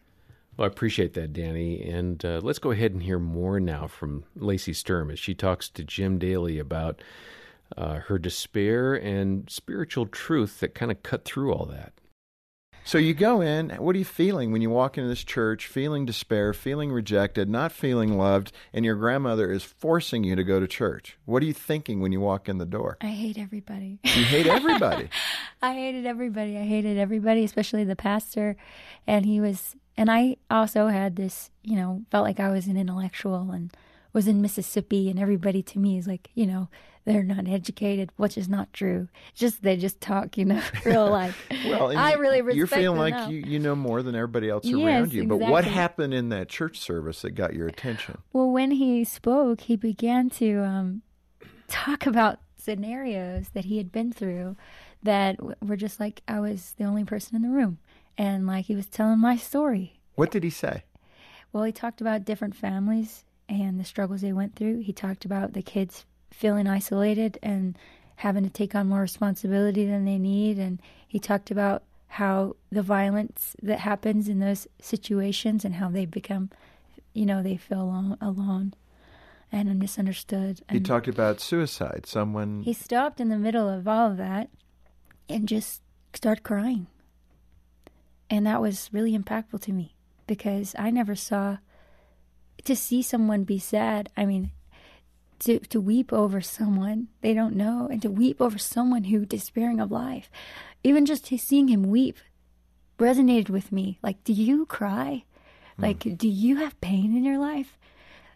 Well, 0.55 0.65
I 0.65 0.67
appreciate 0.67 1.13
that, 1.13 1.33
Danny. 1.33 1.83
And 1.83 2.23
uh, 2.25 2.39
let's 2.41 2.59
go 2.59 2.71
ahead 2.71 2.91
and 2.91 3.03
hear 3.03 3.19
more 3.19 3.59
now 3.59 3.85
from 3.85 4.23
Lacey 4.35 4.73
Sturm 4.73 5.11
as 5.11 5.19
she 5.19 5.35
talks 5.35 5.69
to 5.69 5.83
Jim 5.83 6.17
Daly 6.17 6.57
about 6.57 7.01
uh, 7.77 7.99
her 7.99 8.17
despair 8.17 8.95
and 8.95 9.47
spiritual 9.49 10.07
truth 10.07 10.59
that 10.61 10.73
kind 10.73 10.91
of 10.91 11.03
cut 11.03 11.25
through 11.25 11.53
all 11.53 11.65
that. 11.65 11.93
So 12.87 12.97
you 12.97 13.13
go 13.13 13.41
in, 13.41 13.71
what 13.71 13.97
are 13.97 13.99
you 13.99 14.05
feeling 14.05 14.53
when 14.53 14.61
you 14.61 14.69
walk 14.69 14.97
into 14.97 15.09
this 15.09 15.25
church? 15.25 15.67
Feeling 15.67 16.05
despair, 16.05 16.53
feeling 16.53 16.89
rejected, 16.89 17.49
not 17.49 17.73
feeling 17.73 18.17
loved, 18.17 18.53
and 18.71 18.85
your 18.85 18.95
grandmother 18.95 19.51
is 19.51 19.61
forcing 19.61 20.23
you 20.23 20.37
to 20.37 20.43
go 20.45 20.61
to 20.61 20.67
church. 20.69 21.17
What 21.25 21.43
are 21.43 21.45
you 21.47 21.53
thinking 21.53 21.99
when 21.99 22.13
you 22.13 22.21
walk 22.21 22.47
in 22.47 22.59
the 22.59 22.65
door? 22.65 22.95
I 23.01 23.07
hate 23.07 23.37
everybody. 23.37 23.99
You 24.05 24.23
hate 24.23 24.47
everybody. 24.47 25.09
I 25.61 25.73
hated 25.73 26.05
everybody. 26.05 26.57
I 26.57 26.63
hated 26.63 26.97
everybody, 26.97 27.43
especially 27.43 27.83
the 27.83 27.97
pastor. 27.97 28.55
And 29.05 29.25
he 29.25 29.41
was, 29.41 29.75
and 29.97 30.09
I 30.09 30.37
also 30.49 30.87
had 30.87 31.17
this, 31.17 31.51
you 31.63 31.75
know, 31.75 32.03
felt 32.09 32.23
like 32.23 32.39
I 32.39 32.47
was 32.47 32.67
an 32.67 32.77
intellectual 32.77 33.51
and 33.51 33.69
was 34.13 34.29
in 34.29 34.41
Mississippi, 34.41 35.09
and 35.09 35.19
everybody 35.19 35.61
to 35.61 35.77
me 35.77 35.97
is 35.97 36.07
like, 36.07 36.29
you 36.35 36.45
know, 36.45 36.69
they're 37.07 37.23
not 37.23 37.47
educated, 37.47 38.11
which 38.17 38.37
is 38.37 38.49
not 38.49 38.73
true. 38.73 39.07
Just 39.33 39.63
they 39.63 39.77
just 39.77 40.01
talk, 40.01 40.37
you 40.37 40.43
know, 40.43 40.61
real 40.85 41.09
like. 41.09 41.33
well, 41.65 41.97
I 41.97 42.13
really 42.13 42.41
respect. 42.41 42.57
You're 42.57 42.67
feeling 42.67 42.99
like 42.99 43.31
you, 43.31 43.37
you 43.47 43.59
know 43.59 43.75
more 43.75 44.03
than 44.03 44.13
everybody 44.13 44.49
else 44.49 44.65
yes, 44.65 44.75
around 44.75 45.13
you. 45.13 45.23
Exactly. 45.23 45.45
But 45.45 45.49
what 45.49 45.63
happened 45.63 46.13
in 46.13 46.29
that 46.29 46.49
church 46.49 46.77
service 46.77 47.21
that 47.21 47.31
got 47.31 47.53
your 47.53 47.67
attention? 47.67 48.17
Well, 48.33 48.51
when 48.51 48.71
he 48.71 49.05
spoke, 49.05 49.61
he 49.61 49.77
began 49.77 50.29
to 50.31 50.59
um, 50.65 51.01
talk 51.69 52.05
about 52.05 52.39
scenarios 52.57 53.49
that 53.53 53.65
he 53.65 53.77
had 53.77 53.89
been 53.89 54.11
through 54.11 54.57
that 55.01 55.39
were 55.63 55.77
just 55.77 56.01
like 56.01 56.21
I 56.27 56.41
was 56.41 56.73
the 56.77 56.83
only 56.83 57.05
person 57.05 57.37
in 57.37 57.41
the 57.41 57.49
room, 57.49 57.77
and 58.17 58.45
like 58.45 58.65
he 58.65 58.75
was 58.75 58.87
telling 58.87 59.19
my 59.19 59.37
story. 59.37 60.01
What 60.15 60.29
did 60.29 60.43
he 60.43 60.49
say? 60.49 60.83
Well, 61.53 61.63
he 61.63 61.71
talked 61.71 62.01
about 62.01 62.25
different 62.25 62.55
families 62.55 63.23
and 63.47 63.79
the 63.79 63.85
struggles 63.85 64.19
they 64.19 64.33
went 64.33 64.57
through. 64.57 64.79
He 64.79 64.91
talked 64.91 65.23
about 65.23 65.53
the 65.53 65.61
kids 65.61 66.05
feeling 66.31 66.67
isolated 66.67 67.37
and 67.41 67.77
having 68.17 68.43
to 68.43 68.49
take 68.49 68.75
on 68.75 68.87
more 68.87 69.01
responsibility 69.01 69.85
than 69.85 70.05
they 70.05 70.17
need. 70.17 70.57
And 70.57 70.81
he 71.07 71.19
talked 71.19 71.51
about 71.51 71.83
how 72.07 72.55
the 72.71 72.81
violence 72.81 73.55
that 73.61 73.79
happens 73.79 74.27
in 74.27 74.39
those 74.39 74.67
situations 74.81 75.63
and 75.65 75.75
how 75.75 75.89
they 75.89 76.05
become, 76.05 76.49
you 77.13 77.25
know, 77.25 77.43
they 77.43 77.57
feel 77.57 77.81
alone, 77.81 78.17
alone 78.21 78.73
and 79.51 79.79
misunderstood. 79.79 80.61
And 80.67 80.79
he 80.79 80.79
talked 80.79 81.07
about 81.07 81.39
suicide. 81.39 82.05
Someone. 82.05 82.63
He 82.63 82.73
stopped 82.73 83.19
in 83.19 83.29
the 83.29 83.37
middle 83.37 83.69
of 83.69 83.87
all 83.87 84.11
of 84.11 84.17
that 84.17 84.49
and 85.29 85.47
just 85.47 85.81
started 86.13 86.43
crying. 86.43 86.87
And 88.29 88.45
that 88.45 88.61
was 88.61 88.89
really 88.91 89.17
impactful 89.17 89.61
to 89.61 89.71
me 89.71 89.95
because 90.25 90.75
I 90.77 90.89
never 90.89 91.15
saw 91.15 91.57
to 92.63 92.75
see 92.75 93.01
someone 93.01 93.43
be 93.43 93.59
sad. 93.59 94.09
I 94.17 94.25
mean, 94.25 94.51
to, 95.39 95.59
to 95.59 95.79
weep 95.79 96.11
over 96.11 96.41
someone 96.41 97.07
they 97.21 97.33
don't 97.33 97.55
know 97.55 97.87
and 97.91 98.01
to 98.01 98.09
weep 98.09 98.41
over 98.41 98.57
someone 98.57 99.05
who 99.05 99.25
despairing 99.25 99.79
of 99.79 99.91
life. 99.91 100.29
Even 100.83 101.05
just 101.05 101.25
seeing 101.25 101.67
him 101.67 101.83
weep 101.83 102.17
resonated 102.97 103.49
with 103.49 103.71
me. 103.71 103.99
Like, 104.01 104.23
do 104.23 104.33
you 104.33 104.65
cry? 104.65 105.23
Hmm. 105.75 105.83
Like, 105.83 106.17
do 106.17 106.27
you 106.27 106.57
have 106.57 106.79
pain 106.81 107.15
in 107.15 107.23
your 107.23 107.37
life? 107.37 107.77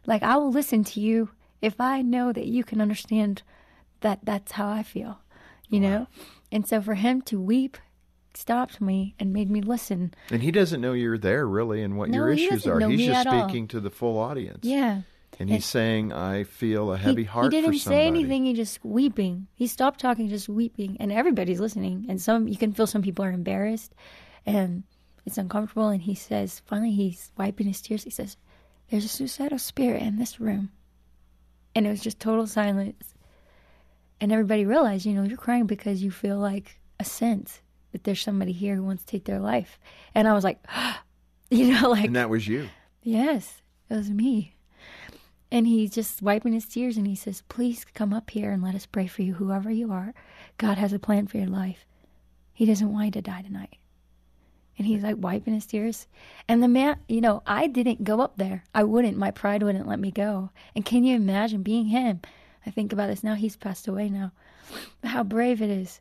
Like, 0.06 0.24
I 0.24 0.38
will 0.38 0.52
listen 0.52 0.84
to 0.86 1.00
you 1.00 1.30
if 1.62 1.80
I 1.80 2.02
know 2.02 2.32
that 2.34 2.48
you 2.48 2.64
can 2.64 2.82
understand 2.82 3.44
that 4.02 4.20
that's 4.24 4.54
how 4.54 4.70
I 4.70 4.84
feel, 4.84 5.20
you 5.70 5.80
wow. 5.82 5.90
know? 5.90 6.08
And 6.52 6.68
so 6.68 6.82
for 6.82 6.96
him 6.96 7.22
to 7.24 7.40
weep 7.40 7.78
stopped 8.34 8.82
me 8.82 9.16
and 9.20 9.34
made 9.34 9.50
me 9.52 9.62
listen. 9.62 10.14
And 10.30 10.42
he 10.42 10.52
doesn't 10.52 10.82
know 10.82 10.94
you're 10.94 11.18
there 11.18 11.48
really 11.48 11.84
and 11.84 11.98
what 11.98 12.10
no, 12.10 12.20
your 12.20 12.32
issues 12.32 12.66
are. 12.66 12.80
He's 12.80 13.08
just 13.08 13.30
speaking 13.30 13.64
all. 13.64 13.68
to 13.68 13.80
the 13.80 13.90
full 13.90 14.18
audience. 14.18 14.64
Yeah. 14.64 15.02
And 15.40 15.50
he's 15.50 15.66
saying, 15.66 16.14
"I 16.14 16.44
feel 16.44 16.94
a 16.94 16.98
heavy 16.98 17.24
he, 17.24 17.28
heart." 17.28 17.52
He 17.52 17.62
didn't 17.62 17.80
say 17.80 18.06
anything. 18.06 18.46
He 18.46 18.54
just 18.54 18.84
weeping. 18.84 19.48
He 19.56 19.68
stopped 19.68 20.00
talking, 20.00 20.30
just 20.30 20.50
weeping, 20.50 20.98
and 21.00 21.12
everybody's 21.12 21.60
listening. 21.60 22.06
And 22.10 22.22
some 22.22 22.48
you 22.48 22.58
can 22.58 22.74
feel 22.74 22.86
some 22.86 23.02
people 23.02 23.26
are 23.26 23.32
embarrassed, 23.32 23.96
and 24.46 24.84
it's 25.26 25.38
uncomfortable. 25.38 25.90
And 25.90 26.02
he 26.02 26.16
says, 26.16 26.62
finally, 26.66 26.92
he's 26.92 27.32
wiping 27.38 27.68
his 27.68 27.82
tears. 27.82 28.04
He 28.04 28.10
says, 28.10 28.38
"There's 28.90 29.06
a 29.06 29.10
suicidal 29.10 29.58
spirit 29.58 30.04
in 30.04 30.18
this 30.18 30.40
room," 30.40 30.72
and 31.74 31.88
it 31.88 31.90
was 31.90 32.02
just 32.02 32.20
total 32.20 32.46
silence. 32.46 33.14
And 34.20 34.32
everybody 34.32 34.66
realized, 34.66 35.08
you 35.08 35.14
know, 35.14 35.24
you're 35.24 35.38
crying 35.38 35.66
because 35.66 36.04
you 36.04 36.12
feel 36.12 36.38
like 36.38 36.80
a 37.00 37.04
sense 37.04 37.62
that 37.92 38.04
there's 38.04 38.22
somebody 38.22 38.52
here 38.52 38.76
who 38.76 38.84
wants 38.84 39.04
to 39.04 39.12
take 39.12 39.26
their 39.26 39.40
life. 39.40 39.80
And 40.14 40.28
I 40.28 40.34
was 40.34 40.44
like, 40.44 40.60
you 41.50 41.74
know, 41.74 41.90
like, 41.90 42.06
And 42.06 42.16
that 42.16 42.30
was 42.30 42.48
you. 42.48 42.70
yes, 43.02 43.62
it 43.90 43.96
was 43.96 44.12
me. 44.12 44.56
And 45.52 45.68
he's 45.68 45.92
just 45.92 46.22
wiping 46.22 46.54
his 46.54 46.66
tears 46.66 46.96
and 46.96 47.06
he 47.06 47.16
says, 47.16 47.44
Please 47.50 47.86
come 47.94 48.14
up 48.14 48.30
here 48.30 48.52
and 48.52 48.64
let 48.64 48.76
us 48.76 48.86
pray 48.86 49.08
for 49.08 49.22
you, 49.22 49.34
whoever 49.34 49.70
you 49.70 49.92
are. 49.92 50.14
God 50.58 50.78
has 50.78 50.94
a 50.94 51.00
plan 51.00 51.28
for 51.28 51.38
your 51.38 51.48
life. 51.48 51.86
He 52.54 52.66
doesn't 52.66 52.92
want 52.92 53.08
you 53.08 53.12
to 53.12 53.22
die 53.22 53.42
tonight. 53.42 53.78
And 54.78 54.88
he's 54.88 55.04
like 55.04 55.18
wiping 55.18 55.54
his 55.54 55.66
tears. 55.66 56.08
And 56.48 56.64
the 56.64 56.68
man, 56.68 56.98
you 57.08 57.20
know, 57.20 57.44
I 57.46 57.68
didn't 57.68 58.06
go 58.06 58.22
up 58.22 58.38
there. 58.38 58.64
I 58.74 58.84
wouldn't. 58.84 59.18
My 59.18 59.32
pride 59.32 59.62
wouldn't 59.62 59.88
let 59.88 60.00
me 60.00 60.12
go. 60.12 60.52
And 60.74 60.86
can 60.86 61.04
you 61.04 61.16
imagine 61.16 61.64
being 61.64 61.88
him? 61.88 62.22
I 62.66 62.70
think 62.70 62.94
about 62.94 63.08
this 63.08 63.24
now. 63.24 63.36
He's 63.36 63.58
passed 63.58 63.88
away 63.88 64.10
now. 64.10 64.32
How 65.04 65.24
brave 65.24 65.62
it 65.62 65.70
is 65.70 66.00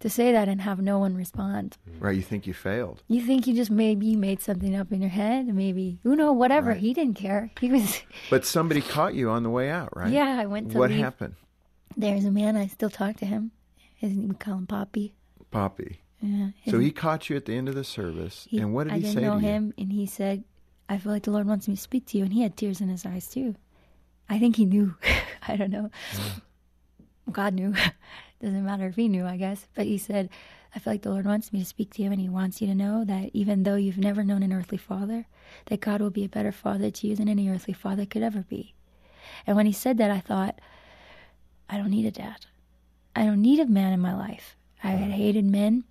to 0.00 0.10
say 0.10 0.32
that 0.32 0.48
and 0.48 0.60
have 0.62 0.80
no 0.80 0.98
one 0.98 1.14
respond. 1.14 1.76
Mm. 1.88 2.02
Right. 2.02 2.16
You 2.16 2.22
think 2.22 2.46
you 2.46 2.54
failed. 2.54 3.02
You 3.08 3.22
think 3.22 3.46
you 3.46 3.54
just 3.54 3.70
maybe 3.70 4.06
you 4.06 4.18
made 4.18 4.40
something 4.40 4.74
up 4.74 4.90
in 4.92 5.00
your 5.00 5.10
head, 5.10 5.46
maybe 5.54 5.98
you 6.02 6.16
know 6.16 6.32
whatever. 6.32 6.70
Right. 6.70 6.80
He 6.80 6.92
didn't 6.94 7.14
care. 7.14 7.50
He 7.60 7.70
was 7.70 8.02
But 8.30 8.44
somebody 8.46 8.80
caught 8.80 9.14
you 9.14 9.30
on 9.30 9.42
the 9.42 9.50
way 9.50 9.70
out, 9.70 9.94
right? 9.96 10.10
yeah. 10.12 10.36
I 10.40 10.46
went 10.46 10.72
to 10.72 10.78
What 10.78 10.90
leave. 10.90 11.00
happened? 11.00 11.34
There's 11.96 12.24
a 12.24 12.30
man 12.30 12.56
I 12.56 12.66
still 12.66 12.90
talk 12.90 13.16
to 13.18 13.26
him. 13.26 13.50
His 13.94 14.16
name 14.16 14.28
we 14.28 14.34
call 14.34 14.54
him 14.54 14.66
Poppy. 14.66 15.14
Poppy. 15.50 16.00
Yeah. 16.22 16.50
So 16.68 16.78
he 16.78 16.90
caught 16.90 17.28
you 17.30 17.36
at 17.36 17.44
the 17.46 17.54
end 17.56 17.68
of 17.68 17.74
the 17.74 17.84
service. 17.84 18.46
he- 18.48 18.58
and 18.58 18.72
what 18.74 18.84
did 18.84 18.92
I 18.92 18.96
he 18.96 19.02
didn't 19.02 19.14
say 19.16 19.20
know 19.22 19.34
to 19.36 19.40
you? 19.40 19.46
him, 19.48 19.74
and 19.78 19.92
he 19.92 20.06
said, 20.06 20.44
"I 20.88 20.98
feel 20.98 21.12
like 21.12 21.24
the 21.24 21.30
Lord 21.30 21.46
wants 21.46 21.66
me 21.68 21.74
to 21.76 21.80
speak 21.80 22.06
to 22.06 22.18
you," 22.18 22.24
and 22.24 22.32
he 22.32 22.42
had 22.42 22.56
tears 22.56 22.80
in 22.80 22.88
his 22.88 23.04
eyes 23.04 23.26
too. 23.26 23.54
I 24.28 24.38
think 24.38 24.56
he 24.56 24.64
knew. 24.64 24.94
I 25.48 25.56
don't 25.56 25.70
know. 25.70 25.90
Mm. 26.12 26.40
God 27.32 27.54
knew. 27.54 27.74
Doesn't 28.42 28.64
matter 28.64 28.86
if 28.86 28.96
he 28.96 29.08
knew, 29.08 29.26
I 29.26 29.36
guess. 29.36 29.66
But 29.74 29.86
he 29.86 29.98
said, 29.98 30.30
I 30.74 30.78
feel 30.78 30.92
like 30.92 31.02
the 31.02 31.10
Lord 31.10 31.26
wants 31.26 31.52
me 31.52 31.60
to 31.60 31.66
speak 31.66 31.94
to 31.94 32.02
you, 32.02 32.10
and 32.10 32.20
he 32.20 32.28
wants 32.28 32.60
you 32.60 32.66
to 32.68 32.74
know 32.74 33.04
that 33.04 33.30
even 33.32 33.64
though 33.64 33.74
you've 33.74 33.98
never 33.98 34.24
known 34.24 34.42
an 34.42 34.52
earthly 34.52 34.78
father, 34.78 35.26
that 35.66 35.80
God 35.80 36.00
will 36.00 36.10
be 36.10 36.24
a 36.24 36.28
better 36.28 36.52
father 36.52 36.90
to 36.90 37.06
you 37.06 37.16
than 37.16 37.28
any 37.28 37.48
earthly 37.48 37.74
father 37.74 38.06
could 38.06 38.22
ever 38.22 38.40
be. 38.40 38.74
And 39.46 39.56
when 39.56 39.66
he 39.66 39.72
said 39.72 39.98
that, 39.98 40.10
I 40.10 40.20
thought, 40.20 40.60
I 41.68 41.76
don't 41.76 41.90
need 41.90 42.06
a 42.06 42.10
dad. 42.10 42.46
I 43.14 43.24
don't 43.24 43.42
need 43.42 43.60
a 43.60 43.66
man 43.66 43.92
in 43.92 44.00
my 44.00 44.14
life. 44.14 44.56
I 44.82 44.92
had 44.92 45.10
hated 45.10 45.44
men. 45.44 45.84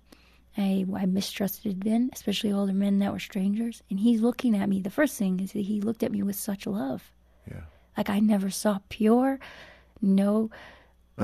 I, 0.56 0.84
I 0.96 1.06
mistrusted 1.06 1.84
men, 1.84 2.10
especially 2.12 2.52
older 2.52 2.72
men 2.72 2.98
that 2.98 3.12
were 3.12 3.20
strangers. 3.20 3.82
And 3.88 4.00
he's 4.00 4.20
looking 4.20 4.56
at 4.56 4.68
me. 4.68 4.80
The 4.80 4.90
first 4.90 5.16
thing 5.16 5.38
is 5.40 5.52
that 5.52 5.60
he 5.60 5.80
looked 5.80 6.02
at 6.02 6.10
me 6.10 6.22
with 6.22 6.36
such 6.36 6.66
love. 6.66 7.12
Yeah. 7.48 7.62
Like 7.96 8.10
I 8.10 8.18
never 8.18 8.50
saw 8.50 8.80
pure, 8.88 9.38
no, 10.02 10.50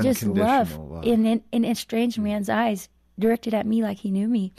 just 0.02 0.22
love, 0.22 0.76
love. 0.76 1.04
in, 1.04 1.26
in 1.26 1.42
in 1.52 1.64
a 1.64 1.74
strange 1.74 2.16
mm. 2.16 2.24
man's 2.24 2.48
eyes, 2.48 2.88
directed 3.18 3.54
at 3.54 3.66
me 3.66 3.82
like 3.82 3.98
he 3.98 4.10
knew 4.10 4.28
me, 4.28 4.52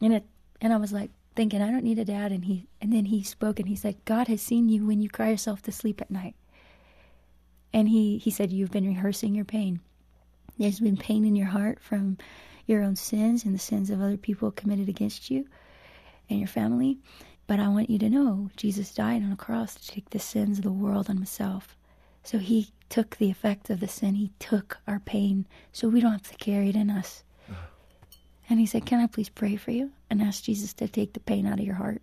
and 0.00 0.14
it 0.14 0.24
and 0.60 0.72
I 0.72 0.76
was 0.76 0.92
like 0.92 1.10
thinking 1.34 1.62
I 1.62 1.70
don't 1.70 1.84
need 1.84 1.98
a 1.98 2.04
dad, 2.04 2.32
and 2.32 2.44
he 2.44 2.66
and 2.80 2.92
then 2.92 3.06
he 3.06 3.22
spoke 3.22 3.58
and 3.58 3.68
he 3.68 3.76
said 3.76 4.04
God 4.04 4.28
has 4.28 4.42
seen 4.42 4.68
you 4.68 4.86
when 4.86 5.00
you 5.00 5.08
cry 5.08 5.30
yourself 5.30 5.62
to 5.62 5.72
sleep 5.72 6.00
at 6.00 6.10
night, 6.10 6.34
and 7.72 7.88
he 7.88 8.18
he 8.18 8.30
said 8.30 8.52
you've 8.52 8.70
been 8.70 8.86
rehearsing 8.86 9.34
your 9.34 9.44
pain. 9.44 9.80
There's 10.58 10.80
been 10.80 10.96
pain 10.96 11.24
in 11.24 11.34
your 11.34 11.48
heart 11.48 11.80
from 11.80 12.18
your 12.66 12.82
own 12.82 12.96
sins 12.96 13.44
and 13.44 13.54
the 13.54 13.58
sins 13.58 13.90
of 13.90 14.00
other 14.00 14.16
people 14.16 14.50
committed 14.50 14.88
against 14.88 15.30
you 15.30 15.46
and 16.28 16.38
your 16.38 16.48
family. 16.48 16.98
But 17.46 17.58
I 17.58 17.68
want 17.68 17.90
you 17.90 17.98
to 17.98 18.10
know 18.10 18.50
Jesus 18.56 18.94
died 18.94 19.22
on 19.22 19.32
a 19.32 19.36
cross 19.36 19.74
to 19.74 19.86
take 19.86 20.10
the 20.10 20.18
sins 20.18 20.58
of 20.58 20.64
the 20.64 20.72
world 20.72 21.10
on 21.10 21.16
himself. 21.16 21.76
So 22.22 22.38
he 22.38 22.70
took 22.88 23.16
the 23.16 23.30
effect 23.30 23.70
of 23.70 23.80
the 23.80 23.88
sin. 23.88 24.14
He 24.14 24.32
took 24.38 24.78
our 24.86 25.00
pain 25.00 25.46
so 25.72 25.88
we 25.88 26.00
don't 26.00 26.12
have 26.12 26.30
to 26.30 26.36
carry 26.36 26.68
it 26.68 26.76
in 26.76 26.90
us. 26.90 27.24
Uh-huh. 27.50 27.66
And 28.48 28.60
he 28.60 28.66
said, 28.66 28.86
Can 28.86 29.00
I 29.00 29.06
please 29.06 29.28
pray 29.28 29.56
for 29.56 29.70
you? 29.70 29.92
And 30.10 30.22
ask 30.22 30.44
Jesus 30.44 30.72
to 30.74 30.88
take 30.88 31.14
the 31.14 31.20
pain 31.20 31.46
out 31.46 31.58
of 31.58 31.64
your 31.64 31.76
heart. 31.76 32.02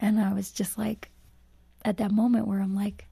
And 0.00 0.20
I 0.20 0.32
was 0.32 0.50
just 0.50 0.78
like, 0.78 1.10
at 1.84 1.96
that 1.98 2.12
moment 2.12 2.46
where 2.46 2.60
I'm 2.60 2.74
like, 2.74 3.06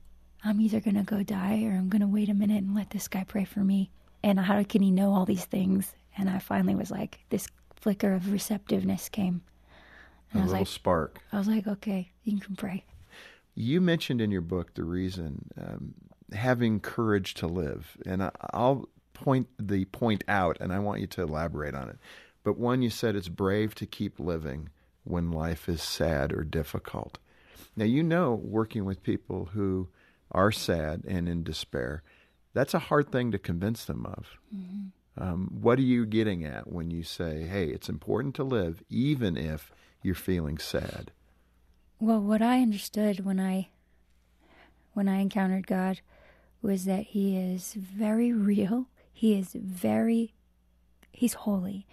I'm 0.44 0.60
either 0.60 0.80
going 0.80 0.96
to 0.96 1.02
go 1.02 1.22
die 1.22 1.64
or 1.64 1.72
I'm 1.72 1.88
going 1.88 2.00
to 2.00 2.06
wait 2.06 2.28
a 2.28 2.34
minute 2.34 2.62
and 2.62 2.74
let 2.74 2.90
this 2.90 3.08
guy 3.08 3.24
pray 3.24 3.44
for 3.44 3.60
me. 3.60 3.90
And 4.22 4.38
how 4.38 4.62
can 4.62 4.82
he 4.82 4.90
know 4.90 5.12
all 5.12 5.26
these 5.26 5.44
things? 5.44 5.94
And 6.16 6.30
I 6.30 6.38
finally 6.38 6.74
was 6.74 6.90
like, 6.90 7.20
this 7.30 7.46
flicker 7.76 8.14
of 8.14 8.32
receptiveness 8.32 9.08
came. 9.08 9.42
a 10.32 10.32
And 10.32 10.40
I 10.40 10.44
was 10.44 10.52
little 10.52 10.60
like, 10.60 10.68
spark. 10.68 11.20
I 11.32 11.38
was 11.38 11.48
like, 11.48 11.66
okay, 11.66 12.10
you 12.24 12.38
can 12.40 12.56
pray. 12.56 12.84
You 13.60 13.82
mentioned 13.82 14.22
in 14.22 14.30
your 14.30 14.40
book 14.40 14.74
the 14.74 14.84
reason 14.84 15.50
um, 15.60 15.94
having 16.32 16.80
courage 16.80 17.34
to 17.34 17.46
live, 17.46 17.98
and 18.06 18.22
I, 18.22 18.30
I'll 18.52 18.88
point 19.12 19.48
the 19.58 19.84
point 19.84 20.24
out, 20.28 20.56
and 20.60 20.72
I 20.72 20.78
want 20.78 21.00
you 21.00 21.06
to 21.08 21.22
elaborate 21.22 21.74
on 21.74 21.90
it. 21.90 21.98
But 22.42 22.56
one, 22.56 22.80
you 22.80 22.88
said 22.88 23.14
it's 23.14 23.28
brave 23.28 23.74
to 23.74 23.86
keep 23.86 24.18
living 24.18 24.70
when 25.04 25.30
life 25.30 25.68
is 25.68 25.82
sad 25.82 26.32
or 26.32 26.42
difficult. 26.42 27.18
Now 27.76 27.84
you 27.84 28.02
know, 28.02 28.32
working 28.34 28.86
with 28.86 29.02
people 29.02 29.50
who 29.52 29.88
are 30.32 30.52
sad 30.52 31.04
and 31.06 31.28
in 31.28 31.42
despair, 31.42 32.02
that's 32.54 32.72
a 32.72 32.78
hard 32.78 33.12
thing 33.12 33.30
to 33.32 33.38
convince 33.38 33.84
them 33.84 34.06
of. 34.06 34.38
Um, 35.22 35.50
what 35.60 35.78
are 35.78 35.82
you 35.82 36.06
getting 36.06 36.46
at 36.46 36.72
when 36.72 36.90
you 36.90 37.02
say, 37.02 37.42
"Hey, 37.42 37.66
it's 37.66 37.90
important 37.90 38.34
to 38.36 38.44
live, 38.44 38.82
even 38.88 39.36
if 39.36 39.70
you're 40.02 40.14
feeling 40.14 40.56
sad"? 40.56 41.12
Well, 42.02 42.22
what 42.22 42.40
I 42.40 42.62
understood 42.62 43.26
when 43.26 43.38
I 43.38 43.68
when 44.94 45.06
I 45.06 45.18
encountered 45.18 45.66
God 45.66 46.00
was 46.62 46.86
that 46.86 47.08
he 47.08 47.36
is 47.36 47.74
very 47.74 48.32
real. 48.32 48.86
He 49.12 49.38
is 49.38 49.52
very 49.52 50.32
he's 51.12 51.34
holy. 51.34 51.86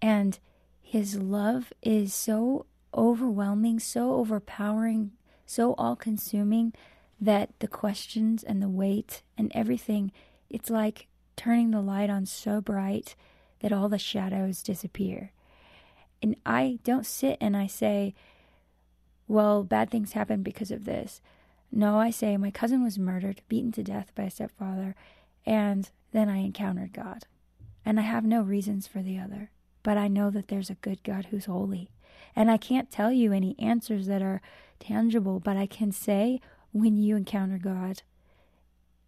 And 0.00 0.38
his 0.80 1.16
love 1.16 1.74
is 1.82 2.14
so 2.14 2.64
overwhelming, 2.94 3.80
so 3.80 4.14
overpowering, 4.14 5.12
so 5.44 5.74
all-consuming 5.74 6.72
that 7.20 7.50
the 7.58 7.68
questions 7.68 8.42
and 8.42 8.62
the 8.62 8.68
weight 8.68 9.22
and 9.36 9.52
everything 9.54 10.10
it's 10.48 10.70
like 10.70 11.06
turning 11.36 11.70
the 11.70 11.82
light 11.82 12.08
on 12.08 12.24
so 12.24 12.62
bright 12.62 13.14
that 13.60 13.72
all 13.72 13.90
the 13.90 13.98
shadows 13.98 14.62
disappear. 14.62 15.32
And 16.22 16.34
I 16.46 16.78
don't 16.82 17.04
sit 17.04 17.36
and 17.42 17.54
I 17.54 17.66
say, 17.66 18.14
well, 19.30 19.62
bad 19.62 19.90
things 19.90 20.12
happened 20.12 20.42
because 20.42 20.72
of 20.72 20.84
this. 20.84 21.20
No, 21.70 21.98
I 22.00 22.10
say 22.10 22.36
my 22.36 22.50
cousin 22.50 22.82
was 22.82 22.98
murdered, 22.98 23.42
beaten 23.48 23.70
to 23.72 23.82
death 23.84 24.10
by 24.16 24.24
a 24.24 24.30
stepfather, 24.30 24.96
and 25.46 25.88
then 26.10 26.28
I 26.28 26.38
encountered 26.38 26.92
God. 26.92 27.26
And 27.84 28.00
I 28.00 28.02
have 28.02 28.24
no 28.24 28.42
reasons 28.42 28.88
for 28.88 29.02
the 29.02 29.20
other, 29.20 29.50
but 29.84 29.96
I 29.96 30.08
know 30.08 30.30
that 30.30 30.48
there's 30.48 30.68
a 30.68 30.74
good 30.74 31.04
God 31.04 31.26
who's 31.26 31.44
holy. 31.44 31.90
And 32.34 32.50
I 32.50 32.56
can't 32.56 32.90
tell 32.90 33.12
you 33.12 33.32
any 33.32 33.54
answers 33.60 34.08
that 34.08 34.20
are 34.20 34.42
tangible, 34.80 35.38
but 35.38 35.56
I 35.56 35.66
can 35.66 35.92
say 35.92 36.40
when 36.72 36.96
you 36.96 37.14
encounter 37.14 37.58
God 37.58 38.02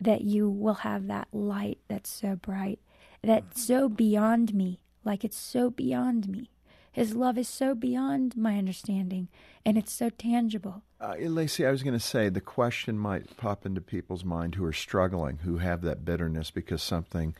that 0.00 0.20
you 0.20 0.48
will 0.48 0.74
have 0.74 1.08
that 1.08 1.26
light 1.32 1.78
that's 1.88 2.10
so 2.10 2.36
bright, 2.36 2.78
that's 3.22 3.60
mm-hmm. 3.60 3.60
so 3.60 3.88
beyond 3.88 4.54
me, 4.54 4.78
like 5.04 5.24
it's 5.24 5.36
so 5.36 5.68
beyond 5.68 6.28
me. 6.28 6.51
His 6.92 7.14
love 7.14 7.38
is 7.38 7.48
so 7.48 7.74
beyond 7.74 8.36
my 8.36 8.58
understanding, 8.58 9.28
and 9.64 9.78
it's 9.78 9.92
so 9.92 10.10
tangible. 10.10 10.82
Uh, 11.00 11.14
Lacey, 11.18 11.66
I 11.66 11.70
was 11.70 11.82
going 11.82 11.98
to 11.98 12.00
say 12.00 12.28
the 12.28 12.40
question 12.42 12.98
might 12.98 13.36
pop 13.38 13.64
into 13.64 13.80
people's 13.80 14.24
mind 14.24 14.54
who 14.54 14.64
are 14.66 14.74
struggling, 14.74 15.38
who 15.38 15.56
have 15.56 15.80
that 15.82 16.04
bitterness 16.04 16.50
because 16.50 16.82
something 16.82 17.34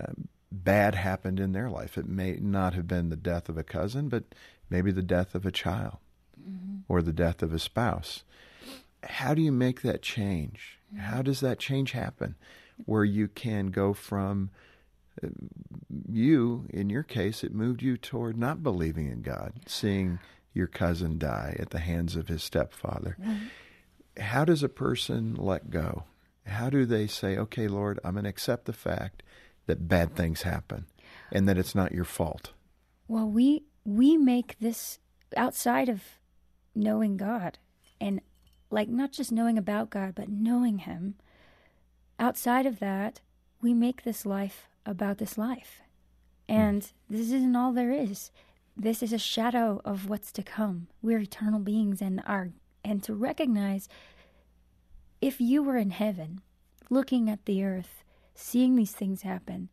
um, 0.00 0.28
bad 0.52 0.94
happened 0.94 1.40
in 1.40 1.50
their 1.50 1.68
life. 1.68 1.98
It 1.98 2.08
may 2.08 2.38
not 2.40 2.74
have 2.74 2.86
been 2.86 3.08
the 3.08 3.16
death 3.16 3.48
of 3.48 3.58
a 3.58 3.64
cousin, 3.64 4.08
but 4.08 4.22
maybe 4.70 4.92
the 4.92 5.02
death 5.02 5.34
of 5.34 5.44
a 5.44 5.50
child 5.50 5.98
or 6.88 7.02
the 7.02 7.12
death 7.12 7.42
of 7.42 7.52
a 7.52 7.58
spouse. 7.58 8.22
How 9.02 9.34
do 9.34 9.42
you 9.42 9.52
make 9.52 9.82
that 9.82 10.00
change? 10.00 10.78
How 10.96 11.22
does 11.22 11.40
that 11.40 11.58
change 11.58 11.92
happen 11.92 12.36
where 12.86 13.04
you 13.04 13.28
can 13.28 13.66
go 13.68 13.92
from 13.92 14.50
uh, 14.52 14.69
you, 16.08 16.66
in 16.70 16.90
your 16.90 17.02
case, 17.02 17.44
it 17.44 17.54
moved 17.54 17.82
you 17.82 17.96
toward 17.96 18.36
not 18.36 18.62
believing 18.62 19.10
in 19.10 19.22
God, 19.22 19.54
seeing 19.66 20.18
your 20.52 20.66
cousin 20.66 21.18
die 21.18 21.56
at 21.58 21.70
the 21.70 21.78
hands 21.78 22.16
of 22.16 22.28
his 22.28 22.42
stepfather. 22.42 23.16
Mm-hmm. 23.20 24.22
How 24.22 24.44
does 24.44 24.62
a 24.62 24.68
person 24.68 25.34
let 25.34 25.70
go? 25.70 26.04
How 26.46 26.70
do 26.70 26.84
they 26.84 27.06
say, 27.06 27.36
okay, 27.36 27.68
Lord, 27.68 28.00
I'm 28.04 28.14
going 28.14 28.24
to 28.24 28.30
accept 28.30 28.64
the 28.64 28.72
fact 28.72 29.22
that 29.66 29.88
bad 29.88 30.16
things 30.16 30.42
happen 30.42 30.86
and 31.30 31.48
that 31.48 31.58
it's 31.58 31.74
not 31.74 31.92
your 31.92 32.04
fault? 32.04 32.52
Well, 33.06 33.28
we 33.28 33.64
we 33.84 34.16
make 34.16 34.58
this 34.58 34.98
outside 35.36 35.88
of 35.88 36.02
knowing 36.74 37.16
God 37.16 37.58
and 38.00 38.20
like 38.70 38.88
not 38.88 39.12
just 39.12 39.32
knowing 39.32 39.58
about 39.58 39.90
God, 39.90 40.14
but 40.14 40.28
knowing 40.28 40.78
him. 40.78 41.14
Outside 42.18 42.66
of 42.66 42.78
that, 42.80 43.20
we 43.60 43.74
make 43.74 44.02
this 44.02 44.26
life 44.26 44.68
about 44.90 45.18
this 45.18 45.38
life. 45.38 45.82
Hmm. 46.48 46.54
And 46.54 46.92
this 47.08 47.30
isn't 47.32 47.56
all 47.56 47.72
there 47.72 47.92
is. 47.92 48.30
This 48.76 49.02
is 49.02 49.12
a 49.12 49.18
shadow 49.18 49.80
of 49.84 50.08
what's 50.08 50.32
to 50.32 50.42
come. 50.42 50.88
We're 51.02 51.20
eternal 51.20 51.60
beings 51.60 52.00
and 52.00 52.22
are 52.26 52.50
and 52.82 53.02
to 53.02 53.14
recognize 53.14 53.88
if 55.20 55.40
you 55.40 55.62
were 55.62 55.76
in 55.76 55.90
heaven 55.90 56.40
looking 56.88 57.28
at 57.28 57.44
the 57.44 57.62
earth 57.62 58.02
seeing 58.40 58.74
these 58.74 58.92
things 58.92 59.22
happen, 59.22 59.68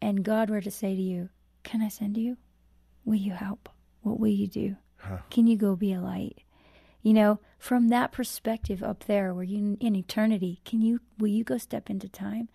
and 0.00 0.24
God 0.24 0.48
were 0.48 0.60
to 0.60 0.70
say 0.70 0.94
to 0.94 1.02
you, 1.02 1.30
Can 1.62 1.82
I 1.82 1.88
send 1.88 2.16
you? 2.16 2.36
Will 3.04 3.16
you 3.16 3.32
help? 3.32 3.68
What 4.02 4.20
will 4.20 4.28
you 4.28 4.46
do? 4.46 4.76
Huh. 4.96 5.18
Can 5.30 5.46
you 5.46 5.56
go 5.56 5.76
be 5.76 5.92
a 5.92 6.00
light? 6.00 6.43
You 7.04 7.12
know, 7.12 7.38
from 7.58 7.88
that 7.88 8.12
perspective 8.12 8.82
up 8.82 9.04
there 9.04 9.32
where 9.34 9.44
you 9.44 9.76
in 9.78 9.94
eternity, 9.94 10.60
can 10.64 10.80
you 10.80 11.00
will 11.18 11.28
you 11.28 11.44
go 11.44 11.58
step 11.58 11.88
into 11.88 12.08
time? 12.08 12.48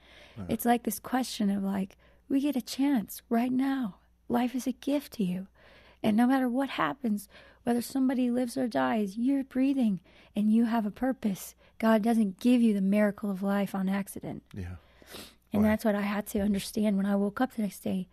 It's 0.48 0.66
like 0.66 0.84
this 0.84 1.00
question 1.00 1.50
of 1.50 1.64
like, 1.64 1.98
we 2.28 2.42
get 2.42 2.56
a 2.56 2.62
chance 2.62 3.22
right 3.30 3.52
now. 3.52 3.98
Life 4.28 4.56
is 4.56 4.66
a 4.68 4.72
gift 4.72 5.14
to 5.14 5.24
you. 5.24 5.48
And 6.02 6.18
no 6.18 6.26
matter 6.26 6.48
what 6.48 6.70
happens, 6.70 7.28
whether 7.64 7.82
somebody 7.82 8.32
lives 8.32 8.58
or 8.58 8.68
dies, 8.68 9.18
you're 9.18 9.44
breathing 9.44 10.00
and 10.36 10.52
you 10.52 10.66
have 10.66 10.86
a 10.86 10.92
purpose. 10.92 11.56
God 11.78 12.02
doesn't 12.02 12.40
give 12.40 12.62
you 12.62 12.74
the 12.74 12.82
miracle 12.82 13.30
of 13.30 13.44
life 13.44 13.76
on 13.76 13.90
accident. 13.90 14.44
Yeah. 14.54 14.76
And 15.52 15.66
that's 15.66 15.84
what 15.84 15.96
I 15.96 16.02
had 16.02 16.26
to 16.28 16.40
understand 16.40 16.98
when 16.98 17.06
I 17.06 17.16
woke 17.16 17.42
up 17.42 17.54
the 17.54 17.64
next 17.64 17.82
day. 17.82 18.08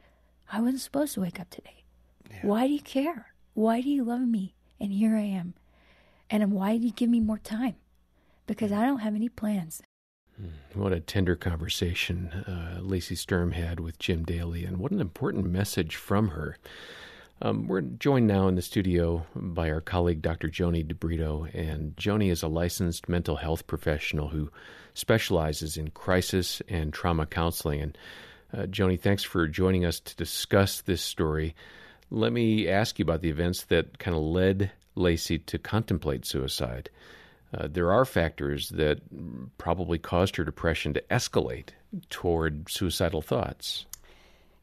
I 0.50 0.60
wasn't 0.60 0.80
supposed 0.80 1.14
to 1.14 1.20
wake 1.20 1.38
up 1.40 1.48
today. 1.50 1.84
Yeah. 2.30 2.40
Why 2.42 2.66
do 2.66 2.72
you 2.72 2.80
care? 2.80 3.32
Why 3.54 3.80
do 3.80 3.88
you 3.88 4.04
love 4.04 4.26
me? 4.26 4.54
And 4.80 4.92
here 4.92 5.16
I 5.16 5.22
am. 5.22 5.54
And 6.30 6.52
why 6.52 6.72
did 6.72 6.84
you 6.84 6.92
give 6.92 7.10
me 7.10 7.20
more 7.20 7.38
time? 7.38 7.76
Because 8.46 8.72
I 8.72 8.84
don't 8.84 8.98
have 8.98 9.14
any 9.14 9.28
plans. 9.28 9.82
Hmm. 10.36 10.80
What 10.80 10.92
a 10.92 11.00
tender 11.00 11.36
conversation 11.36 12.28
uh, 12.28 12.80
Lacey 12.80 13.14
Sturm 13.14 13.52
had 13.52 13.80
with 13.80 13.98
Jim 13.98 14.24
Daly, 14.24 14.64
and 14.64 14.78
what 14.78 14.92
an 14.92 15.00
important 15.00 15.46
message 15.46 15.96
from 15.96 16.28
her. 16.28 16.56
Um, 17.42 17.68
we're 17.68 17.82
joined 17.82 18.26
now 18.26 18.48
in 18.48 18.54
the 18.54 18.62
studio 18.62 19.26
by 19.34 19.70
our 19.70 19.82
colleague, 19.82 20.22
Dr. 20.22 20.48
Joannie 20.48 20.84
DeBrito. 20.84 21.54
And 21.54 21.96
Joannie 21.96 22.30
is 22.30 22.42
a 22.42 22.48
licensed 22.48 23.08
mental 23.08 23.36
health 23.36 23.66
professional 23.66 24.28
who 24.28 24.50
specializes 24.94 25.76
in 25.76 25.90
crisis 25.90 26.62
and 26.68 26.92
trauma 26.94 27.26
counseling. 27.26 27.82
And 27.82 27.98
uh, 28.56 28.66
Joannie, 28.66 28.96
thanks 28.96 29.22
for 29.22 29.46
joining 29.48 29.84
us 29.84 30.00
to 30.00 30.16
discuss 30.16 30.80
this 30.80 31.02
story. 31.02 31.54
Let 32.10 32.32
me 32.32 32.68
ask 32.68 32.98
you 32.98 33.02
about 33.02 33.20
the 33.20 33.30
events 33.30 33.64
that 33.64 33.98
kind 33.98 34.16
of 34.16 34.22
led 34.22 34.70
Lacey 34.96 35.38
to 35.38 35.58
contemplate 35.58 36.26
suicide. 36.26 36.90
Uh, 37.56 37.68
there 37.70 37.92
are 37.92 38.04
factors 38.04 38.70
that 38.70 39.00
probably 39.58 39.98
caused 39.98 40.36
her 40.36 40.44
depression 40.44 40.94
to 40.94 41.00
escalate 41.10 41.68
toward 42.10 42.68
suicidal 42.68 43.22
thoughts. 43.22 43.86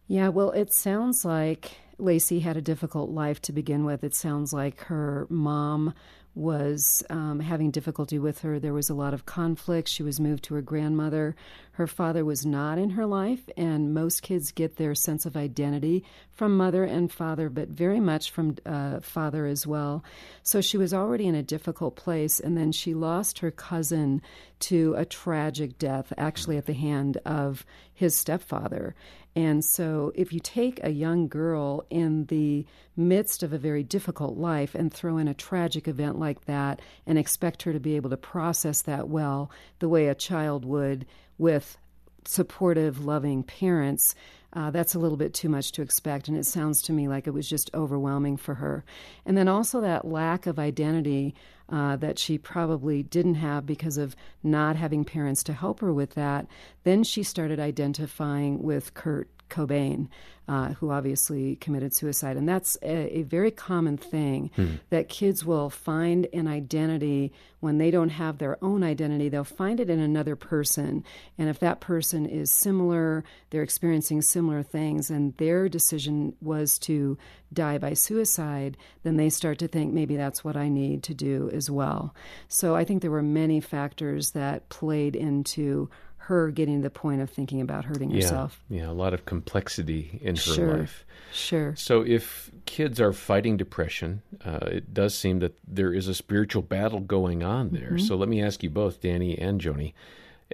Yeah, 0.07 0.29
well, 0.29 0.51
it 0.51 0.73
sounds 0.73 1.23
like 1.23 1.77
Lacey 1.97 2.39
had 2.39 2.57
a 2.57 2.61
difficult 2.61 3.09
life 3.09 3.41
to 3.43 3.53
begin 3.53 3.85
with. 3.85 4.03
It 4.03 4.13
sounds 4.13 4.51
like 4.51 4.81
her 4.81 5.27
mom 5.29 5.93
was 6.35 7.03
um, 7.09 7.39
having 7.39 7.69
difficulty 7.69 8.17
with 8.17 8.39
her. 8.39 8.59
There 8.59 8.73
was 8.73 8.89
a 8.89 8.95
lot 8.95 9.13
of 9.13 9.25
conflict. 9.25 9.87
She 9.87 10.01
was 10.01 10.19
moved 10.19 10.43
to 10.45 10.55
her 10.55 10.61
grandmother. 10.61 11.35
Her 11.73 11.85
father 11.85 12.25
was 12.25 12.45
not 12.45 12.77
in 12.77 12.91
her 12.91 13.05
life, 13.05 13.47
and 13.55 13.93
most 13.93 14.21
kids 14.23 14.51
get 14.51 14.77
their 14.77 14.95
sense 14.95 15.25
of 15.25 15.37
identity 15.37 16.03
from 16.31 16.57
mother 16.57 16.83
and 16.83 17.11
father, 17.11 17.49
but 17.49 17.69
very 17.69 17.99
much 17.99 18.31
from 18.31 18.55
uh, 18.65 18.99
father 18.99 19.45
as 19.45 19.67
well. 19.67 20.03
So 20.41 20.59
she 20.59 20.77
was 20.77 20.93
already 20.93 21.27
in 21.27 21.35
a 21.35 21.43
difficult 21.43 21.95
place, 21.95 22.39
and 22.39 22.57
then 22.57 22.71
she 22.71 22.93
lost 22.93 23.39
her 23.39 23.51
cousin 23.51 24.21
to 24.61 24.95
a 24.95 25.05
tragic 25.05 25.77
death, 25.77 26.11
actually 26.17 26.57
at 26.57 26.65
the 26.65 26.73
hand 26.73 27.17
of 27.25 27.65
his 27.93 28.15
stepfather. 28.15 28.95
And 29.35 29.65
so, 29.65 30.11
if 30.13 30.31
you 30.31 30.39
take 30.39 30.79
a 30.83 30.91
young 30.91 31.27
girl 31.27 31.85
in 31.89 32.25
the 32.25 32.65
midst 32.95 33.41
of 33.41 33.51
a 33.51 33.57
very 33.57 33.81
difficult 33.81 34.37
life 34.37 34.75
and 34.75 34.93
throw 34.93 35.17
in 35.17 35.27
a 35.27 35.33
tragic 35.33 35.87
event 35.87 36.19
like 36.19 36.45
that 36.45 36.81
and 37.07 37.17
expect 37.17 37.63
her 37.63 37.73
to 37.73 37.79
be 37.79 37.95
able 37.95 38.11
to 38.11 38.17
process 38.17 38.83
that 38.83 39.09
well, 39.09 39.49
the 39.79 39.89
way 39.89 40.07
a 40.07 40.15
child 40.15 40.65
would 40.65 41.07
with 41.39 41.77
supportive, 42.25 43.03
loving 43.03 43.43
parents, 43.43 44.15
uh, 44.53 44.69
that's 44.69 44.93
a 44.93 44.99
little 44.99 45.17
bit 45.17 45.33
too 45.33 45.49
much 45.49 45.71
to 45.71 45.81
expect. 45.81 46.27
And 46.27 46.37
it 46.37 46.45
sounds 46.45 46.81
to 46.83 46.93
me 46.93 47.07
like 47.07 47.25
it 47.25 47.33
was 47.33 47.49
just 47.49 47.71
overwhelming 47.73 48.37
for 48.37 48.55
her. 48.55 48.85
And 49.25 49.35
then 49.35 49.47
also 49.47 49.81
that 49.81 50.05
lack 50.05 50.45
of 50.45 50.59
identity 50.59 51.33
uh, 51.73 51.95
that 51.95 52.19
she 52.19 52.37
probably 52.37 53.01
didn't 53.01 53.33
have 53.33 53.65
because 53.65 53.97
of 53.97 54.15
not 54.43 54.75
having 54.75 55.03
parents 55.03 55.43
to 55.43 55.53
help 55.53 55.79
her 55.79 55.91
with 55.91 56.11
that. 56.13 56.45
Then 56.83 57.03
she 57.03 57.23
started 57.23 57.59
identifying 57.59 58.61
with 58.61 58.93
Kurt 58.93 59.27
Cobain, 59.53 60.07
uh, 60.47 60.73
who 60.73 60.91
obviously 60.91 61.55
committed 61.57 61.95
suicide. 61.95 62.35
And 62.35 62.49
that's 62.49 62.75
a, 62.81 63.19
a 63.19 63.21
very 63.21 63.51
common 63.51 63.97
thing 63.97 64.51
hmm. 64.55 64.75
that 64.89 65.07
kids 65.07 65.45
will 65.45 65.69
find 65.69 66.27
an 66.33 66.47
identity 66.47 67.31
when 67.61 67.77
they 67.77 67.91
don't 67.91 68.09
have 68.09 68.39
their 68.39 68.61
own 68.61 68.83
identity. 68.83 69.29
They'll 69.29 69.45
find 69.45 69.79
it 69.79 69.89
in 69.89 69.99
another 69.99 70.35
person. 70.35 71.05
And 71.37 71.47
if 71.47 71.59
that 71.59 71.79
person 71.79 72.25
is 72.25 72.53
similar, 72.59 73.23
they're 73.51 73.63
experiencing 73.63 74.21
similar 74.21 74.63
things, 74.63 75.09
and 75.09 75.37
their 75.37 75.69
decision 75.69 76.35
was 76.41 76.77
to 76.79 77.17
die 77.53 77.77
by 77.77 77.93
suicide, 77.93 78.75
then 79.03 79.15
they 79.15 79.29
start 79.29 79.59
to 79.59 79.67
think 79.67 79.93
maybe 79.93 80.17
that's 80.17 80.43
what 80.43 80.57
I 80.57 80.67
need 80.67 81.03
to 81.03 81.13
do 81.13 81.49
as 81.53 81.69
well. 81.69 82.13
So 82.47 82.75
I 82.75 82.83
think 82.83 83.01
there 83.01 83.11
were 83.11 83.21
many 83.21 83.61
factors 83.61 84.31
that 84.31 84.67
played 84.69 85.15
into 85.15 85.89
her 86.27 86.51
getting 86.51 86.77
to 86.77 86.83
the 86.83 86.89
point 86.89 87.21
of 87.21 87.29
thinking 87.29 87.59
about 87.59 87.85
hurting 87.85 88.09
yeah, 88.09 88.21
herself. 88.21 88.63
Yeah, 88.69 88.89
a 88.89 88.93
lot 88.93 89.13
of 89.13 89.25
complexity 89.25 90.19
in 90.21 90.35
her 90.35 90.41
sure, 90.41 90.77
life. 90.77 91.05
Sure. 91.33 91.75
So 91.75 92.01
if 92.01 92.49
kids 92.65 93.01
are 93.01 93.11
fighting 93.11 93.57
depression, 93.57 94.21
uh, 94.45 94.59
it 94.63 94.93
does 94.93 95.15
seem 95.15 95.39
that 95.39 95.57
there 95.67 95.93
is 95.93 96.07
a 96.07 96.13
spiritual 96.13 96.61
battle 96.61 97.01
going 97.01 97.43
on 97.43 97.71
there. 97.71 97.91
Mm-hmm. 97.91 98.05
So 98.05 98.15
let 98.15 98.29
me 98.29 98.41
ask 98.41 98.63
you 98.63 98.69
both, 98.69 99.01
Danny 99.01 99.37
and 99.37 99.59
Joannie, 99.59 99.93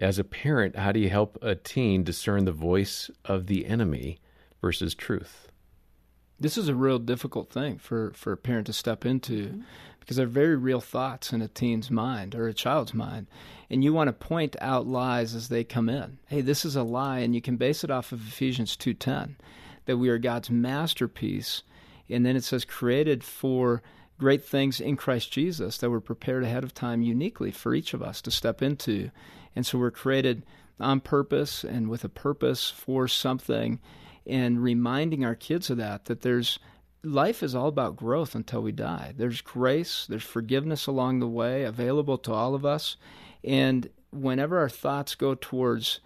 as 0.01 0.17
a 0.17 0.23
parent, 0.23 0.75
how 0.75 0.91
do 0.91 0.99
you 0.99 1.09
help 1.09 1.37
a 1.41 1.55
teen 1.55 2.03
discern 2.03 2.45
the 2.45 2.51
voice 2.51 3.11
of 3.25 3.47
the 3.47 3.65
enemy 3.65 4.19
versus 4.61 4.95
truth? 4.95 5.49
This 6.39 6.57
is 6.57 6.67
a 6.67 6.75
real 6.75 6.99
difficult 6.99 7.51
thing 7.51 7.77
for, 7.77 8.11
for 8.15 8.31
a 8.31 8.37
parent 8.37 8.67
to 8.67 8.73
step 8.73 9.05
into 9.05 9.47
mm-hmm. 9.47 9.61
Because 10.09 10.17
they're 10.17 10.25
very 10.25 10.55
real 10.55 10.81
thoughts 10.81 11.31
in 11.31 11.39
a 11.39 11.47
teen's 11.47 11.91
mind 11.91 12.33
or 12.33 12.47
a 12.47 12.53
child's 12.53 12.95
mind 12.95 13.27
and 13.69 13.83
you 13.83 13.93
want 13.93 14.07
to 14.07 14.13
point 14.13 14.55
out 14.59 14.87
lies 14.87 15.35
as 15.35 15.49
they 15.49 15.63
come 15.63 15.89
in. 15.89 16.17
Hey, 16.27 16.41
this 16.41 16.65
is 16.65 16.75
a 16.75 16.83
lie, 16.83 17.19
and 17.19 17.35
you 17.35 17.41
can 17.41 17.57
base 17.57 17.83
it 17.83 17.91
off 17.91 18.11
of 18.11 18.27
Ephesians 18.27 18.75
2:10, 18.75 19.35
that 19.85 19.97
we 19.97 20.09
are 20.09 20.17
God's 20.17 20.49
masterpiece, 20.49 21.61
and 22.09 22.25
then 22.25 22.35
it 22.35 22.43
says 22.43 22.65
created 22.65 23.23
for 23.23 23.83
great 24.17 24.43
things 24.43 24.81
in 24.81 24.97
Christ 24.97 25.31
Jesus 25.31 25.77
that 25.77 25.89
were 25.89 26.01
prepared 26.01 26.43
ahead 26.43 26.63
of 26.63 26.73
time 26.73 27.01
uniquely 27.03 27.51
for 27.51 27.75
each 27.75 27.93
of 27.93 28.01
us 28.01 28.21
to 28.23 28.31
step 28.31 28.61
into. 28.61 29.11
And 29.55 29.65
so 29.65 29.77
we're 29.77 29.91
created 29.91 30.43
on 30.79 30.99
purpose 30.99 31.63
and 31.63 31.89
with 31.89 32.03
a 32.03 32.09
purpose 32.09 32.69
for 32.69 33.07
something 33.07 33.79
and 34.25 34.63
reminding 34.63 35.23
our 35.23 35.35
kids 35.35 35.69
of 35.69 35.77
that 35.77 36.05
that 36.05 36.21
there's 36.21 36.59
life 37.03 37.43
is 37.43 37.55
all 37.55 37.67
about 37.67 37.95
growth 37.95 38.35
until 38.35 38.61
we 38.61 38.71
die. 38.71 39.13
There's 39.15 39.41
grace, 39.41 40.05
there's 40.07 40.23
forgiveness 40.23 40.87
along 40.87 41.19
the 41.19 41.27
way 41.27 41.63
available 41.63 42.17
to 42.19 42.33
all 42.33 42.55
of 42.55 42.65
us. 42.65 42.97
And 43.43 43.89
whenever 44.11 44.57
our 44.59 44.69
thoughts 44.69 45.15
go 45.15 45.35
towards 45.35 45.99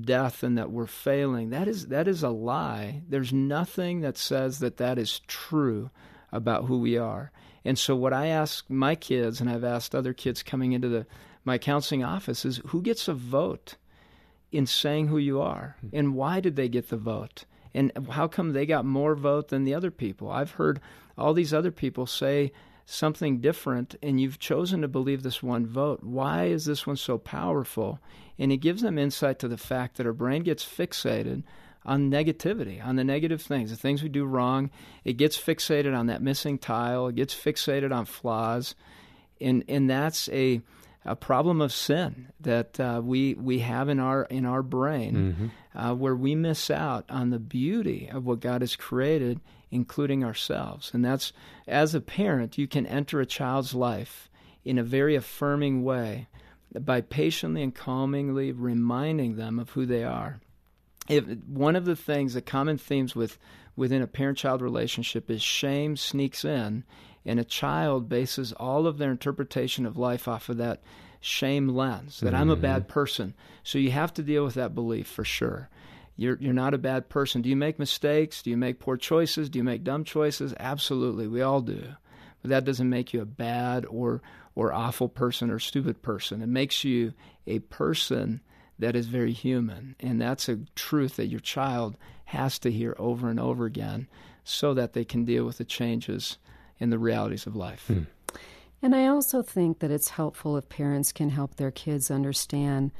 death 0.00 0.42
and 0.42 0.56
that 0.58 0.70
we're 0.70 0.86
failing, 0.86 1.50
that 1.50 1.68
is 1.68 1.88
that 1.88 2.08
is 2.08 2.22
a 2.22 2.28
lie. 2.28 3.02
There's 3.08 3.32
nothing 3.32 4.00
that 4.00 4.18
says 4.18 4.58
that 4.60 4.78
that 4.78 4.98
is 4.98 5.20
true 5.26 5.90
about 6.32 6.64
who 6.64 6.78
we 6.78 6.96
are. 6.96 7.30
And 7.64 7.78
so 7.78 7.94
what 7.94 8.12
I 8.12 8.26
ask 8.26 8.68
my 8.68 8.94
kids 8.94 9.40
and 9.40 9.48
I've 9.48 9.64
asked 9.64 9.94
other 9.94 10.12
kids 10.12 10.42
coming 10.42 10.72
into 10.72 10.88
the 10.88 11.06
my 11.44 11.58
counseling 11.58 12.04
office 12.04 12.44
is 12.44 12.60
who 12.66 12.82
gets 12.82 13.08
a 13.08 13.14
vote 13.14 13.76
in 14.50 14.66
saying 14.66 15.08
who 15.08 15.18
you 15.18 15.40
are 15.40 15.76
hmm. 15.80 15.88
and 15.92 16.14
why 16.14 16.40
did 16.40 16.56
they 16.56 16.68
get 16.68 16.88
the 16.88 16.96
vote? 16.96 17.44
And 17.74 17.92
how 18.10 18.28
come 18.28 18.52
they 18.52 18.66
got 18.66 18.84
more 18.84 19.14
vote 19.14 19.48
than 19.48 19.64
the 19.64 19.74
other 19.74 19.90
people? 19.90 20.30
I've 20.30 20.52
heard 20.52 20.80
all 21.16 21.34
these 21.34 21.54
other 21.54 21.70
people 21.70 22.06
say 22.06 22.52
something 22.84 23.40
different 23.40 23.94
and 24.02 24.20
you've 24.20 24.38
chosen 24.38 24.82
to 24.82 24.88
believe 24.88 25.22
this 25.22 25.42
one 25.42 25.66
vote. 25.66 26.02
Why 26.02 26.46
is 26.46 26.64
this 26.64 26.86
one 26.86 26.96
so 26.96 27.18
powerful? 27.18 27.98
And 28.38 28.52
it 28.52 28.58
gives 28.58 28.82
them 28.82 28.98
insight 28.98 29.38
to 29.40 29.48
the 29.48 29.56
fact 29.56 29.96
that 29.96 30.06
our 30.06 30.12
brain 30.12 30.42
gets 30.42 30.64
fixated 30.64 31.44
on 31.84 32.10
negativity, 32.10 32.84
on 32.84 32.96
the 32.96 33.04
negative 33.04 33.42
things, 33.42 33.70
the 33.70 33.76
things 33.76 34.02
we 34.02 34.08
do 34.08 34.24
wrong. 34.24 34.70
It 35.04 35.14
gets 35.14 35.38
fixated 35.38 35.96
on 35.96 36.06
that 36.06 36.22
missing 36.22 36.58
tile, 36.58 37.08
it 37.08 37.16
gets 37.16 37.34
fixated 37.34 37.94
on 37.94 38.04
flaws. 38.04 38.74
And 39.40 39.64
and 39.68 39.90
that's 39.90 40.28
a 40.28 40.60
a 41.04 41.16
problem 41.16 41.60
of 41.60 41.72
sin 41.72 42.28
that 42.40 42.78
uh, 42.78 43.00
we 43.02 43.34
we 43.34 43.60
have 43.60 43.88
in 43.88 43.98
our 43.98 44.24
in 44.24 44.46
our 44.46 44.62
brain, 44.62 45.14
mm-hmm. 45.14 45.78
uh, 45.78 45.94
where 45.94 46.14
we 46.14 46.34
miss 46.34 46.70
out 46.70 47.04
on 47.08 47.30
the 47.30 47.38
beauty 47.38 48.08
of 48.12 48.24
what 48.24 48.40
God 48.40 48.60
has 48.60 48.76
created 48.76 49.40
including 49.72 50.22
ourselves. 50.22 50.90
And 50.92 51.04
that's, 51.04 51.32
as 51.66 51.94
a 51.94 52.00
parent, 52.00 52.58
you 52.58 52.68
can 52.68 52.86
enter 52.86 53.20
a 53.20 53.26
child's 53.26 53.74
life 53.74 54.28
in 54.64 54.78
a 54.78 54.84
very 54.84 55.16
affirming 55.16 55.82
way 55.82 56.28
by 56.78 57.00
patiently 57.00 57.62
and 57.62 57.74
calmingly 57.74 58.52
reminding 58.52 59.36
them 59.36 59.58
of 59.58 59.70
who 59.70 59.86
they 59.86 60.04
are. 60.04 60.40
If 61.08 61.24
one 61.48 61.74
of 61.74 61.86
the 61.86 61.96
things, 61.96 62.34
the 62.34 62.42
common 62.42 62.78
themes 62.78 63.16
with 63.16 63.38
within 63.74 64.02
a 64.02 64.06
parent-child 64.06 64.60
relationship 64.60 65.30
is 65.30 65.42
shame 65.42 65.96
sneaks 65.96 66.44
in, 66.44 66.84
and 67.24 67.38
a 67.38 67.44
child 67.44 68.08
bases 68.08 68.52
all 68.52 68.86
of 68.86 68.98
their 68.98 69.10
interpretation 69.10 69.86
of 69.86 69.96
life 69.96 70.26
off 70.26 70.48
of 70.48 70.56
that 70.58 70.82
shame 71.20 71.68
lens 71.68 72.20
that 72.20 72.34
I'm 72.34 72.50
a 72.50 72.54
mm-hmm. 72.54 72.62
bad 72.62 72.88
person. 72.88 73.34
So 73.62 73.78
you 73.78 73.92
have 73.92 74.12
to 74.14 74.22
deal 74.22 74.44
with 74.44 74.54
that 74.54 74.74
belief 74.74 75.06
for 75.06 75.24
sure. 75.24 75.68
You're 76.16 76.36
you're 76.40 76.52
not 76.52 76.74
a 76.74 76.78
bad 76.78 77.08
person. 77.08 77.42
Do 77.42 77.48
you 77.48 77.56
make 77.56 77.78
mistakes? 77.78 78.42
Do 78.42 78.50
you 78.50 78.56
make 78.56 78.80
poor 78.80 78.96
choices? 78.96 79.48
Do 79.48 79.58
you 79.58 79.64
make 79.64 79.84
dumb 79.84 80.04
choices? 80.04 80.54
Absolutely, 80.58 81.26
we 81.26 81.40
all 81.40 81.60
do. 81.60 81.94
But 82.42 82.50
that 82.50 82.64
doesn't 82.64 82.90
make 82.90 83.14
you 83.14 83.20
a 83.22 83.26
bad 83.26 83.86
or 83.86 84.20
or 84.54 84.72
awful 84.72 85.08
person 85.08 85.50
or 85.50 85.58
stupid 85.58 86.02
person. 86.02 86.42
It 86.42 86.48
makes 86.48 86.84
you 86.84 87.14
a 87.46 87.60
person 87.60 88.40
that 88.78 88.96
is 88.96 89.06
very 89.06 89.32
human. 89.32 89.96
And 90.00 90.20
that's 90.20 90.48
a 90.48 90.58
truth 90.74 91.16
that 91.16 91.28
your 91.28 91.40
child 91.40 91.96
has 92.26 92.58
to 92.60 92.70
hear 92.70 92.94
over 92.98 93.28
and 93.30 93.40
over 93.40 93.64
again 93.64 94.08
so 94.44 94.74
that 94.74 94.92
they 94.92 95.04
can 95.04 95.24
deal 95.24 95.44
with 95.44 95.58
the 95.58 95.64
changes 95.64 96.38
in 96.78 96.90
the 96.90 96.98
realities 96.98 97.46
of 97.46 97.56
life. 97.56 97.86
Hmm. 97.86 98.02
And 98.82 98.96
I 98.96 99.06
also 99.06 99.42
think 99.42 99.78
that 99.78 99.92
it's 99.92 100.08
helpful 100.08 100.56
if 100.56 100.68
parents 100.68 101.12
can 101.12 101.30
help 101.30 101.54
their 101.54 101.70
kids 101.70 102.10
understand 102.10 102.90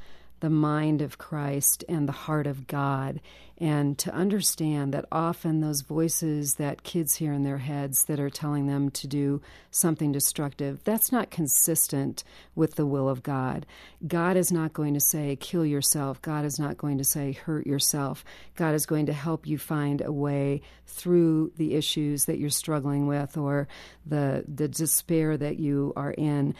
the 0.43 0.49
mind 0.49 1.01
of 1.01 1.17
Christ 1.17 1.85
and 1.87 2.05
the 2.05 2.11
heart 2.11 2.47
of 2.47 2.67
God, 2.67 3.21
and 3.57 3.97
to 3.99 4.13
understand 4.13 4.93
that 4.93 5.05
often 5.09 5.61
those 5.61 5.79
voices 5.79 6.55
that 6.55 6.83
kids 6.83 7.15
hear 7.15 7.31
in 7.31 7.43
their 7.43 7.59
heads 7.59 8.03
that 8.07 8.19
are 8.19 8.29
telling 8.29 8.67
them 8.67 8.91
to 8.91 9.07
do 9.07 9.41
something 9.71 10.11
destructive, 10.11 10.83
that's 10.83 11.13
not 11.13 11.31
consistent 11.31 12.25
with 12.55 12.75
the 12.75 12.85
will 12.85 13.07
of 13.07 13.23
God. 13.23 13.65
God 14.05 14.35
is 14.35 14.51
not 14.51 14.73
going 14.73 14.93
to 14.95 14.99
say, 14.99 15.37
kill 15.37 15.65
yourself. 15.65 16.21
God 16.21 16.43
is 16.43 16.59
not 16.59 16.77
going 16.77 16.97
to 16.97 17.05
say, 17.05 17.31
hurt 17.31 17.65
yourself. 17.65 18.25
God 18.57 18.75
is 18.75 18.85
going 18.85 19.05
to 19.05 19.13
help 19.13 19.47
you 19.47 19.57
find 19.57 20.01
a 20.01 20.11
way 20.11 20.61
through 20.87 21.53
the 21.55 21.75
issues 21.75 22.25
that 22.25 22.37
you're 22.37 22.49
struggling 22.49 23.07
with 23.07 23.37
or 23.37 23.69
the, 24.05 24.43
the 24.53 24.67
despair 24.67 25.37
that 25.37 25.57
you 25.57 25.93
are 25.95 26.11
in. 26.11 26.53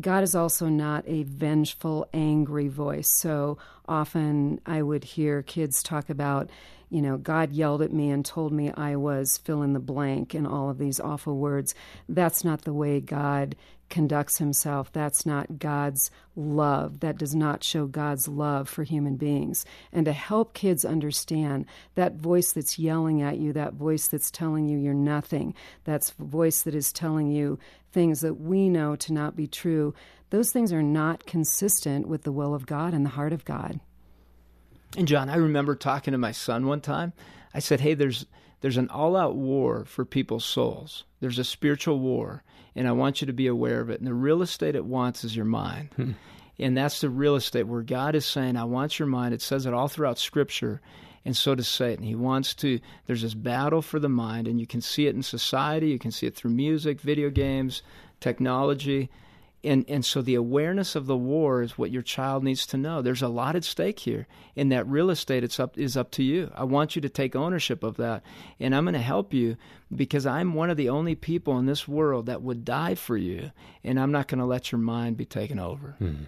God 0.00 0.22
is 0.22 0.34
also 0.34 0.68
not 0.68 1.04
a 1.06 1.24
vengeful, 1.24 2.08
angry 2.12 2.68
voice. 2.68 3.10
So 3.10 3.58
often 3.88 4.60
I 4.64 4.82
would 4.82 5.02
hear 5.02 5.42
kids 5.42 5.82
talk 5.82 6.08
about, 6.08 6.50
you 6.88 7.02
know, 7.02 7.16
God 7.16 7.52
yelled 7.52 7.82
at 7.82 7.92
me 7.92 8.10
and 8.10 8.24
told 8.24 8.52
me 8.52 8.70
I 8.70 8.96
was 8.96 9.38
fill 9.38 9.62
in 9.62 9.72
the 9.72 9.80
blank 9.80 10.34
and 10.34 10.46
all 10.46 10.70
of 10.70 10.78
these 10.78 11.00
awful 11.00 11.36
words. 11.36 11.74
That's 12.08 12.44
not 12.44 12.62
the 12.62 12.72
way 12.72 13.00
God 13.00 13.56
conducts 13.88 14.38
himself. 14.38 14.92
That's 14.92 15.24
not 15.24 15.58
God's 15.58 16.10
love. 16.36 17.00
That 17.00 17.18
does 17.18 17.34
not 17.34 17.64
show 17.64 17.86
God's 17.86 18.28
love 18.28 18.68
for 18.68 18.84
human 18.84 19.16
beings. 19.16 19.64
And 19.92 20.04
to 20.06 20.12
help 20.12 20.54
kids 20.54 20.84
understand 20.84 21.66
that 21.94 22.16
voice 22.16 22.52
that's 22.52 22.78
yelling 22.78 23.22
at 23.22 23.38
you, 23.38 23.52
that 23.52 23.74
voice 23.74 24.08
that's 24.08 24.30
telling 24.30 24.66
you 24.66 24.78
you're 24.78 24.94
nothing, 24.94 25.54
that 25.84 26.12
voice 26.18 26.62
that 26.62 26.74
is 26.74 26.92
telling 26.92 27.30
you 27.30 27.58
things 27.92 28.20
that 28.20 28.40
we 28.40 28.68
know 28.68 28.96
to 28.96 29.12
not 29.12 29.36
be 29.36 29.46
true, 29.46 29.94
those 30.30 30.52
things 30.52 30.72
are 30.72 30.82
not 30.82 31.26
consistent 31.26 32.06
with 32.06 32.22
the 32.22 32.32
will 32.32 32.54
of 32.54 32.66
God 32.66 32.92
and 32.92 33.04
the 33.04 33.10
heart 33.10 33.32
of 33.32 33.44
God. 33.44 33.80
And 34.96 35.08
John, 35.08 35.28
I 35.28 35.36
remember 35.36 35.74
talking 35.74 36.12
to 36.12 36.18
my 36.18 36.32
son 36.32 36.66
one 36.66 36.80
time. 36.80 37.12
I 37.52 37.58
said, 37.58 37.80
"Hey, 37.80 37.94
there's 37.94 38.26
there's 38.60 38.76
an 38.76 38.88
all-out 38.88 39.36
war 39.36 39.84
for 39.84 40.04
people's 40.04 40.44
souls. 40.44 41.04
There's 41.20 41.38
a 41.38 41.44
spiritual 41.44 41.98
war, 41.98 42.42
and 42.74 42.88
I 42.88 42.92
want 42.92 43.20
you 43.20 43.26
to 43.26 43.32
be 43.32 43.46
aware 43.46 43.80
of 43.80 43.90
it. 43.90 43.98
And 43.98 44.06
the 44.06 44.14
real 44.14 44.42
estate 44.42 44.74
it 44.74 44.84
wants 44.84 45.24
is 45.24 45.36
your 45.36 45.44
mind." 45.44 45.90
Hmm. 45.96 46.12
And 46.60 46.76
that's 46.76 47.00
the 47.00 47.08
real 47.08 47.36
estate 47.36 47.68
where 47.68 47.82
God 47.82 48.16
is 48.16 48.26
saying, 48.26 48.56
I 48.56 48.64
want 48.64 48.98
your 48.98 49.06
mind. 49.06 49.32
It 49.32 49.40
says 49.40 49.64
it 49.64 49.72
all 49.72 49.86
throughout 49.86 50.18
Scripture 50.18 50.80
and 51.28 51.36
so 51.36 51.54
does 51.54 51.68
Satan. 51.68 52.04
He 52.04 52.14
wants 52.14 52.54
to, 52.54 52.80
there's 53.06 53.20
this 53.20 53.34
battle 53.34 53.82
for 53.82 53.98
the 53.98 54.08
mind, 54.08 54.48
and 54.48 54.58
you 54.58 54.66
can 54.66 54.80
see 54.80 55.06
it 55.08 55.14
in 55.14 55.22
society, 55.22 55.90
you 55.90 55.98
can 55.98 56.10
see 56.10 56.26
it 56.26 56.34
through 56.34 56.52
music, 56.52 57.02
video 57.02 57.28
games, 57.28 57.82
technology. 58.18 59.10
And, 59.64 59.84
and 59.88 60.04
so 60.04 60.22
the 60.22 60.36
awareness 60.36 60.94
of 60.94 61.06
the 61.06 61.16
war 61.16 61.62
is 61.62 61.76
what 61.76 61.90
your 61.90 62.02
child 62.02 62.44
needs 62.44 62.64
to 62.68 62.76
know. 62.76 63.02
There's 63.02 63.22
a 63.22 63.28
lot 63.28 63.56
at 63.56 63.64
stake 63.64 63.98
here. 64.00 64.28
In 64.54 64.68
that 64.68 64.86
real 64.86 65.10
estate, 65.10 65.42
it's 65.42 65.58
up 65.58 65.76
is 65.76 65.96
up 65.96 66.12
to 66.12 66.22
you. 66.22 66.52
I 66.54 66.62
want 66.64 66.94
you 66.94 67.02
to 67.02 67.08
take 67.08 67.34
ownership 67.34 67.82
of 67.82 67.96
that, 67.96 68.22
and 68.60 68.74
I'm 68.74 68.84
going 68.84 68.94
to 68.94 69.00
help 69.00 69.34
you 69.34 69.56
because 69.94 70.26
I'm 70.26 70.54
one 70.54 70.70
of 70.70 70.76
the 70.76 70.88
only 70.88 71.16
people 71.16 71.58
in 71.58 71.66
this 71.66 71.88
world 71.88 72.26
that 72.26 72.42
would 72.42 72.64
die 72.64 72.94
for 72.94 73.16
you, 73.16 73.50
and 73.82 73.98
I'm 73.98 74.12
not 74.12 74.28
going 74.28 74.38
to 74.38 74.44
let 74.44 74.70
your 74.70 74.80
mind 74.80 75.16
be 75.16 75.24
taken 75.24 75.58
over. 75.58 75.96
Hmm. 75.98 76.24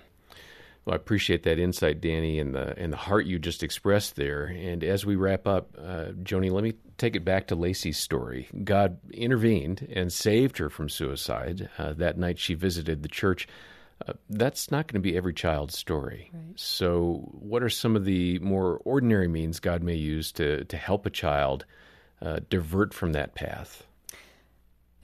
Well, 0.85 0.95
I 0.95 0.97
appreciate 0.97 1.43
that 1.43 1.59
insight, 1.59 2.01
Danny, 2.01 2.39
and 2.39 2.55
the 2.55 2.79
and 2.79 2.93
the 2.93 2.97
heart 2.97 3.27
you 3.27 3.39
just 3.39 3.63
expressed 3.63 4.17
there. 4.17 4.45
And 4.45 4.83
as 4.83 5.05
we 5.05 5.15
wrap 5.15 5.47
up, 5.47 5.77
uh, 5.79 6.07
Joannie, 6.23 6.51
let 6.51 6.65
me 6.65 6.75
take 6.97 7.17
it 7.17 7.25
back 7.25 7.49
to 7.49 7.55
Lacey's 7.55 7.99
story. 7.99 8.49
God 8.65 8.99
intervened 9.13 9.87
and 9.93 10.13
saved 10.13 10.59
her 10.59 10.71
from 10.71 10.89
suicide 10.89 11.69
uh, 11.79 11.93
that 11.95 12.19
night 12.19 12.39
she 12.39 12.55
visited 12.55 13.03
the 13.03 13.09
church. 13.09 13.47
Uh, 14.07 14.15
that's 14.31 14.71
not 14.71 14.87
going 14.87 15.01
to 15.01 15.07
be 15.07 15.17
every 15.17 15.35
child's 15.35 15.77
story. 15.77 16.31
Right. 16.33 16.59
So, 16.59 17.29
what 17.33 17.63
are 17.63 17.69
some 17.69 17.95
of 17.95 18.07
the 18.07 18.39
more 18.39 18.81
ordinary 18.85 19.29
means 19.29 19.61
God 19.61 19.83
may 19.83 19.97
use 19.97 20.33
to 20.33 20.65
to 20.65 20.77
help 20.79 21.05
a 21.05 21.11
child 21.11 21.67
uh, 22.23 22.41
divert 22.49 22.95
from 22.95 23.13
that 23.13 23.35
path? 23.35 23.87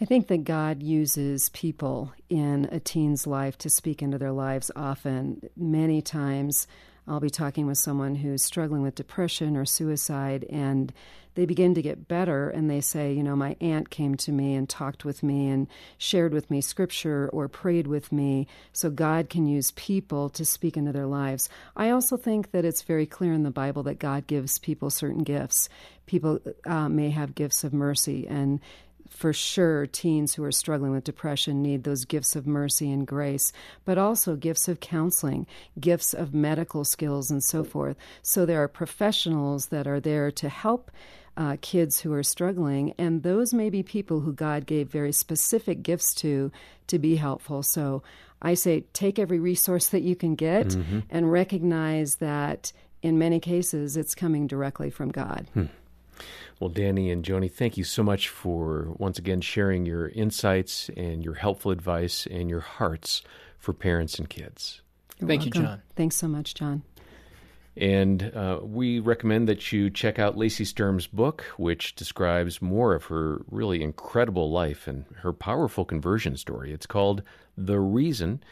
I 0.00 0.04
think 0.04 0.28
that 0.28 0.44
God 0.44 0.82
uses 0.82 1.48
people 1.50 2.12
in 2.28 2.68
a 2.70 2.78
teen's 2.78 3.26
life 3.26 3.56
to 3.58 3.70
speak 3.70 4.02
into 4.02 4.18
their 4.18 4.32
lives 4.32 4.70
often. 4.76 5.48
Many 5.56 6.02
times, 6.02 6.66
I'll 7.08 7.20
be 7.20 7.30
talking 7.30 7.66
with 7.66 7.78
someone 7.78 8.16
who's 8.16 8.42
struggling 8.42 8.82
with 8.82 8.94
depression 8.94 9.56
or 9.56 9.64
suicide, 9.64 10.44
and 10.50 10.92
they 11.34 11.46
begin 11.46 11.74
to 11.74 11.82
get 11.82 12.08
better, 12.08 12.50
and 12.50 12.68
they 12.68 12.82
say, 12.82 13.14
You 13.14 13.22
know, 13.22 13.36
my 13.36 13.56
aunt 13.60 13.88
came 13.88 14.16
to 14.16 14.32
me 14.32 14.54
and 14.54 14.68
talked 14.68 15.06
with 15.06 15.22
me 15.22 15.48
and 15.48 15.66
shared 15.96 16.34
with 16.34 16.50
me 16.50 16.60
scripture 16.60 17.30
or 17.32 17.48
prayed 17.48 17.86
with 17.86 18.12
me. 18.12 18.48
So 18.72 18.90
God 18.90 19.30
can 19.30 19.46
use 19.46 19.70
people 19.72 20.28
to 20.30 20.44
speak 20.44 20.76
into 20.76 20.92
their 20.92 21.06
lives. 21.06 21.48
I 21.74 21.88
also 21.88 22.18
think 22.18 22.50
that 22.50 22.66
it's 22.66 22.82
very 22.82 23.06
clear 23.06 23.32
in 23.32 23.44
the 23.44 23.50
Bible 23.50 23.82
that 23.84 23.98
God 23.98 24.26
gives 24.26 24.58
people 24.58 24.90
certain 24.90 25.22
gifts. 25.22 25.70
People 26.06 26.40
uh, 26.66 26.88
may 26.88 27.10
have 27.10 27.34
gifts 27.34 27.64
of 27.64 27.72
mercy, 27.72 28.26
and 28.26 28.60
for 29.10 29.32
sure, 29.32 29.86
teens 29.86 30.34
who 30.34 30.44
are 30.44 30.52
struggling 30.52 30.92
with 30.92 31.04
depression 31.04 31.62
need 31.62 31.84
those 31.84 32.04
gifts 32.04 32.36
of 32.36 32.46
mercy 32.46 32.90
and 32.90 33.06
grace, 33.06 33.52
but 33.84 33.98
also 33.98 34.36
gifts 34.36 34.68
of 34.68 34.80
counseling, 34.80 35.46
gifts 35.78 36.14
of 36.14 36.34
medical 36.34 36.84
skills, 36.84 37.30
and 37.30 37.42
so 37.42 37.64
forth. 37.64 37.96
So 38.22 38.46
there 38.46 38.62
are 38.62 38.68
professionals 38.68 39.66
that 39.66 39.86
are 39.86 40.00
there 40.00 40.30
to 40.32 40.48
help. 40.48 40.90
Uh, 41.38 41.54
kids 41.60 42.00
who 42.00 42.14
are 42.14 42.22
struggling, 42.22 42.94
and 42.96 43.22
those 43.22 43.52
may 43.52 43.68
be 43.68 43.82
people 43.82 44.20
who 44.20 44.32
God 44.32 44.64
gave 44.64 44.88
very 44.88 45.12
specific 45.12 45.82
gifts 45.82 46.14
to 46.14 46.50
to 46.86 46.98
be 46.98 47.16
helpful. 47.16 47.62
So 47.62 48.02
I 48.40 48.54
say 48.54 48.84
take 48.94 49.18
every 49.18 49.38
resource 49.38 49.88
that 49.88 50.00
you 50.00 50.16
can 50.16 50.34
get 50.34 50.68
mm-hmm. 50.68 51.00
and 51.10 51.30
recognize 51.30 52.14
that 52.16 52.72
in 53.02 53.18
many 53.18 53.38
cases 53.38 53.98
it's 53.98 54.14
coming 54.14 54.46
directly 54.46 54.88
from 54.88 55.10
God. 55.10 55.46
Hmm. 55.52 55.64
Well, 56.60 56.70
Danny 56.70 57.10
and 57.10 57.24
Joannie, 57.24 57.48
thank 57.48 57.76
you 57.76 57.84
so 57.84 58.02
much 58.02 58.28
for 58.28 58.88
once 58.96 59.18
again 59.18 59.40
sharing 59.40 59.84
your 59.84 60.08
insights 60.08 60.90
and 60.96 61.22
your 61.22 61.34
helpful 61.34 61.70
advice 61.70 62.26
and 62.30 62.48
your 62.48 62.60
hearts 62.60 63.22
for 63.58 63.72
parents 63.72 64.18
and 64.18 64.28
kids. 64.28 64.80
You're 65.18 65.28
thank 65.28 65.42
welcome. 65.42 65.62
you, 65.62 65.68
John. 65.68 65.82
Thanks 65.96 66.16
so 66.16 66.28
much, 66.28 66.54
John. 66.54 66.82
And 67.76 68.34
uh, 68.34 68.60
we 68.62 69.00
recommend 69.00 69.48
that 69.48 69.70
you 69.70 69.90
check 69.90 70.18
out 70.18 70.38
Lacey 70.38 70.64
Sturm's 70.64 71.06
book, 71.06 71.42
which 71.58 71.94
describes 71.94 72.62
more 72.62 72.94
of 72.94 73.04
her 73.06 73.42
really 73.50 73.82
incredible 73.82 74.50
life 74.50 74.88
and 74.88 75.04
her 75.16 75.32
powerful 75.32 75.84
conversion 75.84 76.38
story. 76.38 76.72
It's 76.72 76.86
called 76.86 77.22
The 77.58 77.78
Reason, 77.78 78.42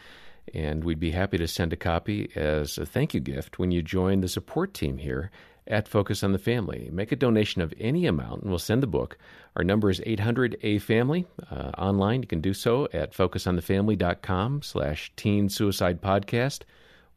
and 0.52 0.84
we'd 0.84 1.00
be 1.00 1.12
happy 1.12 1.38
to 1.38 1.48
send 1.48 1.72
a 1.72 1.76
copy 1.76 2.30
as 2.34 2.76
a 2.76 2.84
thank 2.84 3.14
you 3.14 3.20
gift 3.20 3.58
when 3.58 3.70
you 3.70 3.80
join 3.80 4.20
the 4.20 4.28
support 4.28 4.74
team 4.74 4.98
here 4.98 5.30
at 5.66 5.88
Focus 5.88 6.22
on 6.22 6.32
the 6.32 6.38
Family. 6.38 6.88
Make 6.92 7.12
a 7.12 7.16
donation 7.16 7.62
of 7.62 7.72
any 7.78 8.06
amount 8.06 8.42
and 8.42 8.50
we'll 8.50 8.58
send 8.58 8.82
the 8.82 8.86
book. 8.86 9.16
Our 9.56 9.64
number 9.64 9.90
is 9.90 10.00
800-A-FAMILY. 10.00 11.26
Uh, 11.50 11.70
online, 11.78 12.22
you 12.22 12.28
can 12.28 12.40
do 12.40 12.52
so 12.52 12.88
at 12.92 13.12
focusonthefamily.com 13.12 14.62
slash 14.62 15.12
teen 15.16 15.48
suicide 15.48 16.02
podcast 16.02 16.60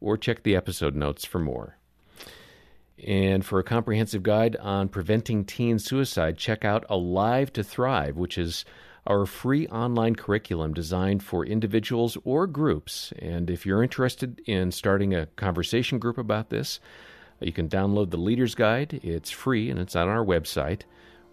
or 0.00 0.16
check 0.16 0.42
the 0.42 0.56
episode 0.56 0.94
notes 0.94 1.24
for 1.24 1.38
more. 1.38 1.76
And 3.06 3.44
for 3.44 3.58
a 3.58 3.64
comprehensive 3.64 4.22
guide 4.22 4.56
on 4.56 4.88
preventing 4.88 5.44
teen 5.44 5.78
suicide, 5.78 6.36
check 6.36 6.64
out 6.64 6.84
Alive 6.88 7.52
to 7.52 7.62
Thrive, 7.62 8.16
which 8.16 8.36
is 8.36 8.64
our 9.06 9.24
free 9.24 9.66
online 9.68 10.14
curriculum 10.14 10.74
designed 10.74 11.22
for 11.22 11.44
individuals 11.44 12.18
or 12.24 12.46
groups. 12.46 13.12
And 13.18 13.50
if 13.50 13.64
you're 13.64 13.82
interested 13.82 14.40
in 14.46 14.70
starting 14.72 15.14
a 15.14 15.26
conversation 15.26 15.98
group 15.98 16.18
about 16.18 16.50
this, 16.50 16.80
you 17.46 17.52
can 17.52 17.68
download 17.68 18.10
the 18.10 18.16
Leader's 18.16 18.54
Guide. 18.54 19.00
It's 19.02 19.30
free 19.30 19.70
and 19.70 19.78
it's 19.78 19.96
on 19.96 20.08
our 20.08 20.24
website. 20.24 20.82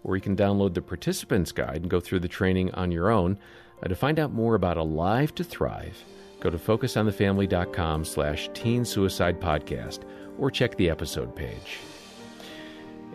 Or 0.04 0.14
you 0.14 0.22
can 0.22 0.36
download 0.36 0.74
the 0.74 0.82
Participant's 0.82 1.52
Guide 1.52 1.82
and 1.82 1.90
go 1.90 1.98
through 1.98 2.20
the 2.20 2.28
training 2.28 2.72
on 2.74 2.92
your 2.92 3.10
own. 3.10 3.38
Uh, 3.82 3.88
to 3.88 3.96
find 3.96 4.18
out 4.18 4.32
more 4.32 4.54
about 4.54 4.76
Alive 4.76 5.34
to 5.34 5.44
Thrive, 5.44 6.04
go 6.40 6.48
to 6.48 6.58
focusonthefamily.com 6.58 8.04
slash 8.04 8.48
teen 8.54 8.84
suicide 8.84 9.40
podcast 9.40 10.00
or 10.38 10.50
check 10.50 10.76
the 10.76 10.88
episode 10.88 11.34
page. 11.34 11.78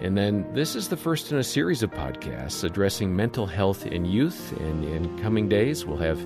And 0.02 0.18
then 0.18 0.52
this 0.54 0.76
is 0.76 0.90
the 0.90 0.98
first 0.98 1.32
in 1.32 1.38
a 1.38 1.44
series 1.44 1.84
of 1.84 1.92
podcasts 1.92 2.64
addressing 2.64 3.16
mental 3.16 3.46
health 3.46 3.86
in 3.86 4.04
youth. 4.04 4.52
And 4.60 4.84
in 4.84 5.20
coming 5.20 5.48
days, 5.48 5.86
we'll 5.86 5.98
have 5.98 6.20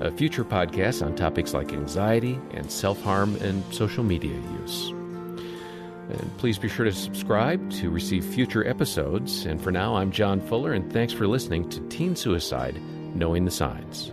a 0.00 0.10
future 0.10 0.44
podcast 0.44 1.04
on 1.04 1.14
topics 1.14 1.52
like 1.52 1.72
anxiety 1.72 2.38
and 2.52 2.70
self 2.70 3.00
harm 3.02 3.36
and 3.36 3.62
social 3.72 4.02
media 4.02 4.34
use. 4.60 4.97
And 6.08 6.38
please 6.38 6.58
be 6.58 6.68
sure 6.68 6.84
to 6.84 6.92
subscribe 6.92 7.70
to 7.72 7.90
receive 7.90 8.24
future 8.24 8.66
episodes. 8.66 9.44
And 9.44 9.60
for 9.62 9.70
now, 9.70 9.96
I'm 9.96 10.10
John 10.10 10.40
Fuller, 10.40 10.72
and 10.72 10.90
thanks 10.92 11.12
for 11.12 11.26
listening 11.26 11.68
to 11.70 11.80
Teen 11.88 12.16
Suicide 12.16 12.80
Knowing 13.14 13.44
the 13.44 13.50
Signs. 13.50 14.12